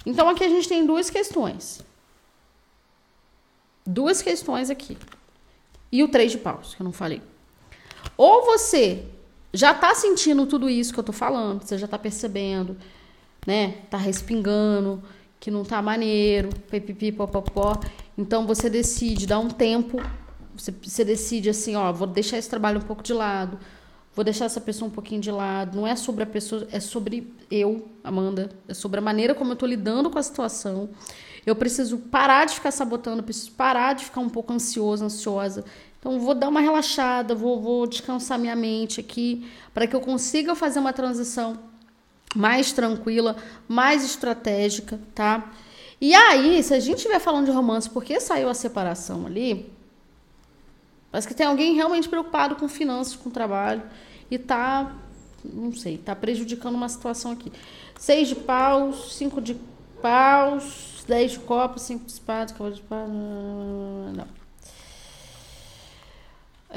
Então 0.05 0.29
aqui 0.29 0.43
a 0.43 0.49
gente 0.49 0.69
tem 0.69 0.85
duas 0.85 1.09
questões. 1.09 1.83
Duas 3.85 4.21
questões 4.21 4.69
aqui. 4.69 4.97
E 5.91 6.03
o 6.03 6.07
três 6.07 6.31
de 6.31 6.37
paus, 6.37 6.73
que 6.73 6.81
eu 6.81 6.85
não 6.85 6.91
falei. 6.91 7.21
Ou 8.17 8.45
você 8.45 9.05
já 9.53 9.73
tá 9.73 9.93
sentindo 9.95 10.45
tudo 10.45 10.69
isso 10.69 10.93
que 10.93 10.99
eu 10.99 11.03
tô 11.03 11.13
falando, 11.13 11.63
você 11.63 11.77
já 11.77 11.87
tá 11.87 11.97
percebendo, 11.97 12.75
né? 13.45 13.75
Tá 13.89 13.97
respingando, 13.97 15.01
que 15.39 15.51
não 15.51 15.63
tá 15.63 15.81
maneiro, 15.81 16.49
pipipi, 16.69 17.11
popopó. 17.11 17.79
Então 18.17 18.45
você 18.47 18.69
decide 18.69 19.27
dar 19.27 19.39
um 19.39 19.49
tempo, 19.49 20.01
você, 20.55 20.71
você 20.71 21.05
decide 21.05 21.49
assim, 21.49 21.75
ó, 21.75 21.91
vou 21.93 22.07
deixar 22.07 22.37
esse 22.37 22.49
trabalho 22.49 22.79
um 22.79 22.83
pouco 22.83 23.03
de 23.03 23.13
lado, 23.13 23.59
vou 24.13 24.25
deixar 24.25 24.45
essa 24.45 24.59
pessoa 24.59 24.89
um 24.89 24.91
pouquinho 24.91 25.21
de 25.21 25.31
lado. 25.31 25.75
Não 25.77 25.85
é 25.85 25.95
sobre 25.95 26.23
a 26.23 26.25
pessoa, 26.25 26.67
é 26.71 26.79
sobre 26.79 27.33
eu, 27.51 27.87
Amanda. 28.03 28.49
É 28.67 28.73
sobre 28.73 28.99
a 28.99 29.01
maneira 29.01 29.35
como 29.35 29.51
eu 29.51 29.55
tô 29.55 29.65
lidando 29.65 30.09
com 30.09 30.17
a 30.17 30.23
situação. 30.23 30.89
Eu 31.45 31.55
preciso 31.55 31.97
parar 31.97 32.45
de 32.45 32.55
ficar 32.55 32.71
sabotando, 32.71 33.21
preciso 33.21 33.51
parar 33.51 33.93
de 33.93 34.05
ficar 34.05 34.21
um 34.21 34.29
pouco 34.29 34.51
ansioso, 34.51 35.05
ansiosa. 35.05 35.63
Então, 35.99 36.19
vou 36.19 36.33
dar 36.33 36.49
uma 36.49 36.59
relaxada, 36.59 37.35
vou, 37.35 37.61
vou 37.61 37.87
descansar 37.87 38.39
minha 38.39 38.55
mente 38.55 38.99
aqui, 38.99 39.49
para 39.73 39.85
que 39.85 39.95
eu 39.95 40.01
consiga 40.01 40.55
fazer 40.55 40.79
uma 40.79 40.93
transição 40.93 41.57
mais 42.35 42.71
tranquila, 42.71 43.35
mais 43.67 44.03
estratégica, 44.03 44.99
tá? 45.13 45.51
E 45.99 46.13
aí, 46.13 46.61
se 46.61 46.73
a 46.73 46.79
gente 46.79 46.97
estiver 46.97 47.19
falando 47.19 47.45
de 47.45 47.51
romance, 47.51 47.89
porque 47.89 48.19
saiu 48.19 48.49
a 48.49 48.53
separação 48.53 49.25
ali, 49.25 49.71
parece 51.11 51.27
que 51.27 51.33
tem 51.33 51.45
alguém 51.45 51.73
realmente 51.73 52.09
preocupado 52.09 52.55
com 52.55 52.67
finanças, 52.67 53.15
com 53.15 53.29
trabalho, 53.29 53.81
e 54.29 54.37
tá, 54.37 54.93
não 55.43 55.73
sei, 55.73 55.97
tá 55.97 56.15
prejudicando 56.15 56.75
uma 56.75 56.89
situação 56.89 57.31
aqui. 57.31 57.51
Seis 57.97 58.27
de 58.27 58.35
paus, 58.35 59.15
cinco 59.15 59.39
de 59.41 59.55
paus, 60.01 60.94
10 61.07 61.31
de 61.33 61.39
copas, 61.39 61.83
5 61.83 62.05
de 62.05 62.11
espadas, 62.11 62.51
cavalo 62.51 62.73
de 62.73 62.81
espadas. 62.81 63.09
Não. 63.09 64.45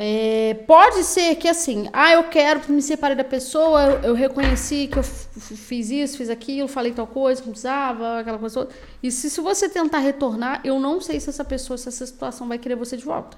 É, 0.01 0.55
pode 0.67 1.03
ser 1.03 1.35
que 1.35 1.49
assim, 1.49 1.89
ah, 1.93 2.13
eu 2.13 2.25
quero 2.29 2.73
me 2.73 2.81
separar 2.81 3.17
da 3.17 3.25
pessoa, 3.25 3.83
eu, 3.83 4.11
eu 4.11 4.15
reconheci 4.15 4.87
que 4.87 4.97
eu 4.97 5.03
fiz 5.03 5.91
isso, 5.91 6.17
fiz 6.17 6.31
aquilo, 6.31 6.69
falei 6.69 6.93
tal 6.93 7.07
coisa, 7.07 7.43
que 7.43 7.49
precisava, 7.49 8.21
aquela 8.21 8.39
coisa. 8.39 8.69
E 9.03 9.11
se, 9.11 9.29
se 9.29 9.41
você 9.41 9.69
tentar 9.69 9.99
retornar, 9.99 10.61
eu 10.63 10.79
não 10.79 11.01
sei 11.01 11.19
se 11.19 11.29
essa 11.29 11.45
pessoa, 11.45 11.77
se 11.77 11.89
essa 11.89 12.07
situação 12.07 12.47
vai 12.47 12.59
querer 12.59 12.77
você 12.77 12.97
de 12.97 13.05
volta. 13.05 13.37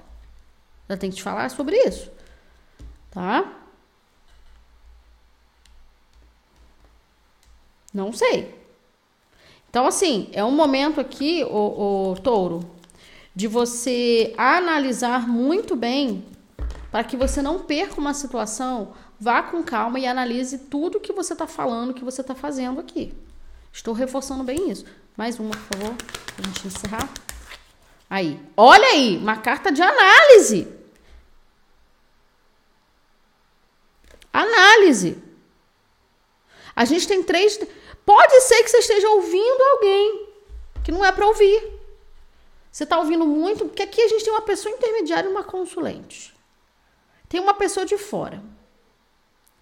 Ela 0.87 0.99
tem 0.99 1.09
que 1.09 1.15
te 1.15 1.23
falar 1.23 1.49
sobre 1.49 1.75
isso. 1.77 2.11
Tá? 3.09 3.51
Não 7.91 8.13
sei. 8.13 8.60
Então, 9.71 9.87
assim, 9.87 10.29
é 10.33 10.43
um 10.43 10.51
momento 10.51 10.99
aqui, 10.99 11.45
o, 11.45 12.11
o 12.11 12.19
touro, 12.19 12.69
de 13.33 13.47
você 13.47 14.33
analisar 14.37 15.25
muito 15.29 15.77
bem 15.77 16.25
para 16.91 17.05
que 17.05 17.15
você 17.15 17.41
não 17.41 17.57
perca 17.59 17.97
uma 17.97 18.13
situação, 18.13 18.93
vá 19.17 19.41
com 19.41 19.63
calma 19.63 19.97
e 19.97 20.05
analise 20.05 20.57
tudo 20.57 20.99
que 20.99 21.13
você 21.13 21.31
está 21.31 21.47
falando, 21.47 21.93
que 21.93 22.03
você 22.03 22.19
está 22.19 22.35
fazendo 22.35 22.81
aqui. 22.81 23.13
Estou 23.71 23.93
reforçando 23.93 24.43
bem 24.43 24.69
isso. 24.69 24.83
Mais 25.15 25.39
uma, 25.39 25.51
por 25.51 25.77
favor, 25.77 25.95
para 26.35 26.43
a 26.43 26.47
gente 26.49 26.67
encerrar. 26.67 27.09
Aí, 28.09 28.37
olha 28.57 28.87
aí, 28.87 29.15
uma 29.15 29.37
carta 29.37 29.71
de 29.71 29.81
análise. 29.81 30.67
Análise. 34.33 35.17
A 36.75 36.83
gente 36.83 37.07
tem 37.07 37.23
três. 37.23 37.57
Pode 38.05 38.41
ser 38.41 38.63
que 38.63 38.69
você 38.69 38.77
esteja 38.77 39.09
ouvindo 39.09 39.61
alguém 39.73 40.29
que 40.83 40.91
não 40.91 41.05
é 41.05 41.11
para 41.11 41.27
ouvir. 41.27 41.79
Você 42.71 42.83
está 42.83 42.97
ouvindo 42.97 43.25
muito, 43.25 43.65
porque 43.65 43.83
aqui 43.83 44.01
a 44.01 44.07
gente 44.07 44.23
tem 44.23 44.33
uma 44.33 44.41
pessoa 44.41 44.73
intermediária 44.73 45.27
e 45.27 45.31
uma 45.31 45.43
consulente. 45.43 46.33
Tem 47.27 47.39
uma 47.39 47.53
pessoa 47.53 47.85
de 47.85 47.97
fora. 47.97 48.41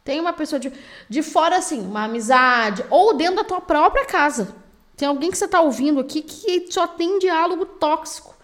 Tem 0.03 0.19
uma 0.19 0.33
pessoa 0.33 0.59
de, 0.59 0.71
de 1.07 1.21
fora, 1.21 1.57
assim, 1.57 1.81
uma 1.81 2.05
amizade, 2.05 2.85
ou 2.89 3.13
dentro 3.13 3.37
da 3.37 3.43
tua 3.43 3.61
própria 3.61 4.05
casa. 4.05 4.55
Tem 4.95 5.07
alguém 5.07 5.31
que 5.31 5.37
você 5.37 5.45
está 5.45 5.61
ouvindo 5.61 5.99
aqui 5.99 6.21
que 6.21 6.71
só 6.71 6.87
tem 6.87 7.19
diálogo 7.19 7.65
tóxico. 7.65 8.35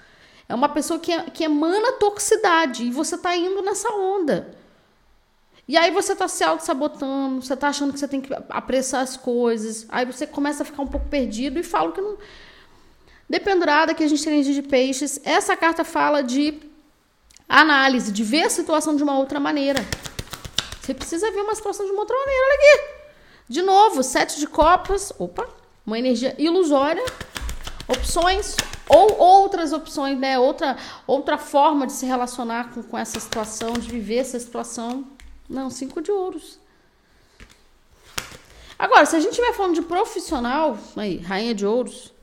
É 0.47 0.53
uma 0.53 0.69
pessoa 0.69 0.99
que, 0.99 1.11
que 1.31 1.43
emana 1.43 1.93
toxicidade 1.93 2.85
e 2.85 2.91
você 2.91 3.15
está 3.15 3.35
indo 3.35 3.61
nessa 3.61 3.89
onda. 3.89 4.55
E 5.67 5.75
aí 5.75 5.89
você 5.89 6.15
tá 6.15 6.27
se 6.27 6.43
auto-sabotando, 6.43 7.41
você 7.41 7.55
tá 7.55 7.69
achando 7.69 7.91
que 7.91 7.99
você 7.99 8.07
tem 8.07 8.21
que 8.21 8.31
apressar 8.49 9.01
as 9.01 9.17
coisas. 9.17 9.85
Aí 9.89 10.05
você 10.05 10.27
começa 10.27 10.61
a 10.61 10.65
ficar 10.65 10.83
um 10.83 10.87
pouco 10.87 11.07
perdido 11.07 11.59
e 11.59 11.63
fala 11.63 11.91
que 11.91 12.01
não. 12.01 12.17
Dependurada, 13.27 13.93
que 13.95 14.03
a 14.03 14.07
gente 14.07 14.23
tem 14.23 14.41
de 14.43 14.61
peixes, 14.61 15.19
essa 15.23 15.57
carta 15.57 15.83
fala 15.83 16.21
de 16.21 16.59
análise, 17.49 18.11
de 18.11 18.23
ver 18.23 18.43
a 18.43 18.49
situação 18.49 18.95
de 18.95 19.01
uma 19.01 19.17
outra 19.17 19.39
maneira. 19.39 19.83
Você 20.81 20.93
precisa 20.93 21.31
ver 21.31 21.41
uma 21.41 21.55
situação 21.55 21.83
de 21.83 21.91
uma 21.91 22.01
outra 22.01 22.15
maneira. 22.15 22.41
Olha 22.43 22.55
aqui. 22.55 22.95
De 23.49 23.61
novo, 23.63 24.03
sete 24.03 24.39
de 24.39 24.45
copas. 24.45 25.11
Opa, 25.17 25.47
uma 25.83 25.97
energia 25.97 26.35
ilusória. 26.37 27.03
Opções 27.87 28.55
ou 28.87 29.17
outras 29.17 29.73
opções, 29.73 30.17
né? 30.19 30.37
Outra, 30.37 30.77
outra 31.07 31.39
forma 31.39 31.87
de 31.87 31.93
se 31.93 32.05
relacionar 32.05 32.71
com, 32.71 32.83
com 32.83 32.97
essa 32.97 33.19
situação, 33.19 33.73
de 33.73 33.89
viver 33.89 34.17
essa 34.17 34.39
situação. 34.39 35.14
Não, 35.49 35.69
cinco 35.69 36.01
de 36.01 36.11
ouros. 36.11 36.59
Agora, 38.77 39.05
se 39.05 39.15
a 39.15 39.19
gente 39.19 39.31
estiver 39.31 39.53
falando 39.53 39.75
de 39.75 39.81
profissional, 39.81 40.77
aí, 40.95 41.17
rainha 41.17 41.55
de 41.55 41.65
ouros. 41.65 42.13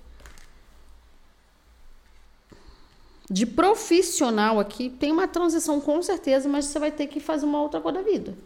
De 3.31 3.47
profissional 3.47 4.61
aqui, 4.61 4.91
tem 4.91 5.11
uma 5.11 5.27
transição 5.27 5.81
com 5.81 6.03
certeza, 6.03 6.49
mas 6.49 6.67
você 6.67 6.79
vai 6.79 6.91
ter 6.91 7.07
que 7.07 7.21
fazer 7.21 7.47
uma 7.47 7.63
outra 7.63 7.81
coisa 7.81 7.99
da 7.99 8.05
vida. 8.05 8.37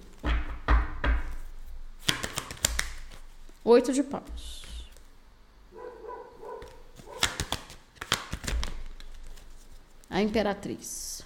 Oito 3.64 3.92
de 3.92 4.04
paus. 4.04 4.64
A 10.08 10.22
imperatriz. 10.22 11.25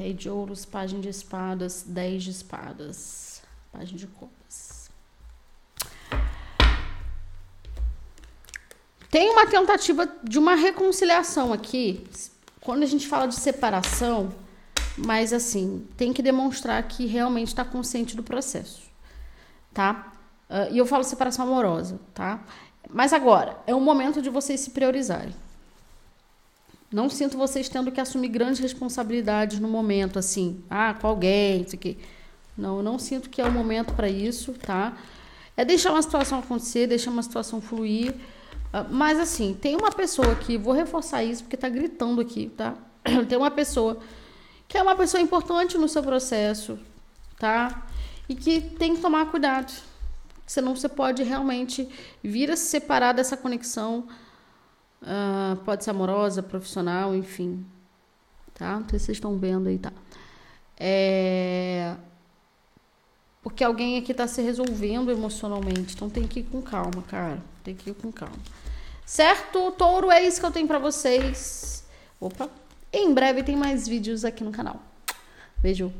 Rei 0.00 0.14
de 0.14 0.30
ouros, 0.30 0.64
página 0.64 1.02
de 1.02 1.10
espadas, 1.10 1.84
dez 1.86 2.22
de 2.22 2.30
espadas, 2.30 3.42
página 3.70 3.98
de 3.98 4.06
copas. 4.06 4.90
Tem 9.10 9.28
uma 9.28 9.46
tentativa 9.46 10.10
de 10.24 10.38
uma 10.38 10.54
reconciliação 10.54 11.52
aqui. 11.52 12.02
Quando 12.62 12.82
a 12.82 12.86
gente 12.86 13.06
fala 13.06 13.26
de 13.26 13.34
separação, 13.34 14.32
mas 14.96 15.34
assim, 15.34 15.86
tem 15.98 16.14
que 16.14 16.22
demonstrar 16.22 16.82
que 16.84 17.04
realmente 17.04 17.48
está 17.48 17.62
consciente 17.62 18.16
do 18.16 18.22
processo, 18.22 18.80
tá? 19.74 20.14
Uh, 20.48 20.72
e 20.72 20.78
eu 20.78 20.86
falo 20.86 21.04
separação 21.04 21.44
amorosa, 21.44 22.00
tá? 22.14 22.42
Mas 22.88 23.12
agora, 23.12 23.58
é 23.66 23.74
o 23.74 23.80
momento 23.82 24.22
de 24.22 24.30
vocês 24.30 24.60
se 24.60 24.70
priorizarem. 24.70 25.34
Não 26.92 27.08
sinto 27.08 27.38
vocês 27.38 27.68
tendo 27.68 27.92
que 27.92 28.00
assumir 28.00 28.28
grandes 28.28 28.58
responsabilidades 28.58 29.60
no 29.60 29.68
momento, 29.68 30.18
assim, 30.18 30.64
ah, 30.68 30.92
com 30.92 31.06
alguém, 31.06 31.62
isso 31.62 31.76
aqui. 31.76 31.96
Não, 32.56 32.82
não 32.82 32.98
sinto 32.98 33.30
que 33.30 33.40
é 33.40 33.44
o 33.46 33.52
momento 33.52 33.94
para 33.94 34.08
isso, 34.08 34.52
tá? 34.54 34.96
É 35.56 35.64
deixar 35.64 35.92
uma 35.92 36.02
situação 36.02 36.40
acontecer, 36.40 36.88
deixar 36.88 37.10
uma 37.10 37.22
situação 37.22 37.60
fluir. 37.60 38.12
Uh, 38.12 38.86
mas 38.90 39.18
assim, 39.18 39.56
tem 39.60 39.76
uma 39.76 39.90
pessoa 39.92 40.32
aqui, 40.32 40.58
vou 40.58 40.74
reforçar 40.74 41.22
isso 41.22 41.44
porque 41.44 41.56
tá 41.56 41.68
gritando 41.68 42.20
aqui, 42.20 42.50
tá? 42.56 42.74
tem 43.28 43.38
uma 43.38 43.50
pessoa 43.50 43.98
que 44.66 44.76
é 44.76 44.82
uma 44.82 44.94
pessoa 44.94 45.20
importante 45.20 45.78
no 45.78 45.88
seu 45.88 46.02
processo, 46.02 46.78
tá? 47.38 47.86
E 48.28 48.34
que 48.34 48.60
tem 48.60 48.94
que 48.94 49.00
tomar 49.00 49.26
cuidado. 49.26 49.72
Senão 50.46 50.74
você 50.74 50.88
pode 50.88 51.22
realmente 51.22 51.88
vir 52.22 52.50
a 52.50 52.56
se 52.56 52.66
separar 52.66 53.12
dessa 53.12 53.36
conexão 53.36 54.08
Uh, 55.02 55.56
pode 55.64 55.84
ser 55.84 55.90
amorosa, 55.90 56.42
profissional, 56.42 57.14
enfim. 57.14 57.64
Tá? 58.54 58.78
Não 58.78 58.88
sei 58.88 58.98
se 58.98 59.06
vocês 59.06 59.16
estão 59.16 59.38
vendo 59.38 59.68
aí, 59.68 59.78
tá? 59.78 59.92
É... 60.78 61.96
Porque 63.42 63.64
alguém 63.64 63.98
aqui 63.98 64.12
está 64.12 64.26
se 64.26 64.42
resolvendo 64.42 65.10
emocionalmente. 65.10 65.94
Então 65.94 66.10
tem 66.10 66.26
que 66.26 66.40
ir 66.40 66.44
com 66.44 66.60
calma, 66.60 67.02
cara. 67.08 67.38
Tem 67.64 67.74
que 67.74 67.90
ir 67.90 67.94
com 67.94 68.12
calma. 68.12 68.36
Certo, 69.06 69.70
touro? 69.72 70.10
É 70.10 70.22
isso 70.22 70.40
que 70.40 70.46
eu 70.46 70.50
tenho 70.50 70.68
para 70.68 70.78
vocês. 70.78 71.84
Opa! 72.20 72.50
Em 72.92 73.14
breve 73.14 73.42
tem 73.42 73.56
mais 73.56 73.88
vídeos 73.88 74.24
aqui 74.24 74.44
no 74.44 74.52
canal. 74.52 74.82
Beijo. 75.62 75.92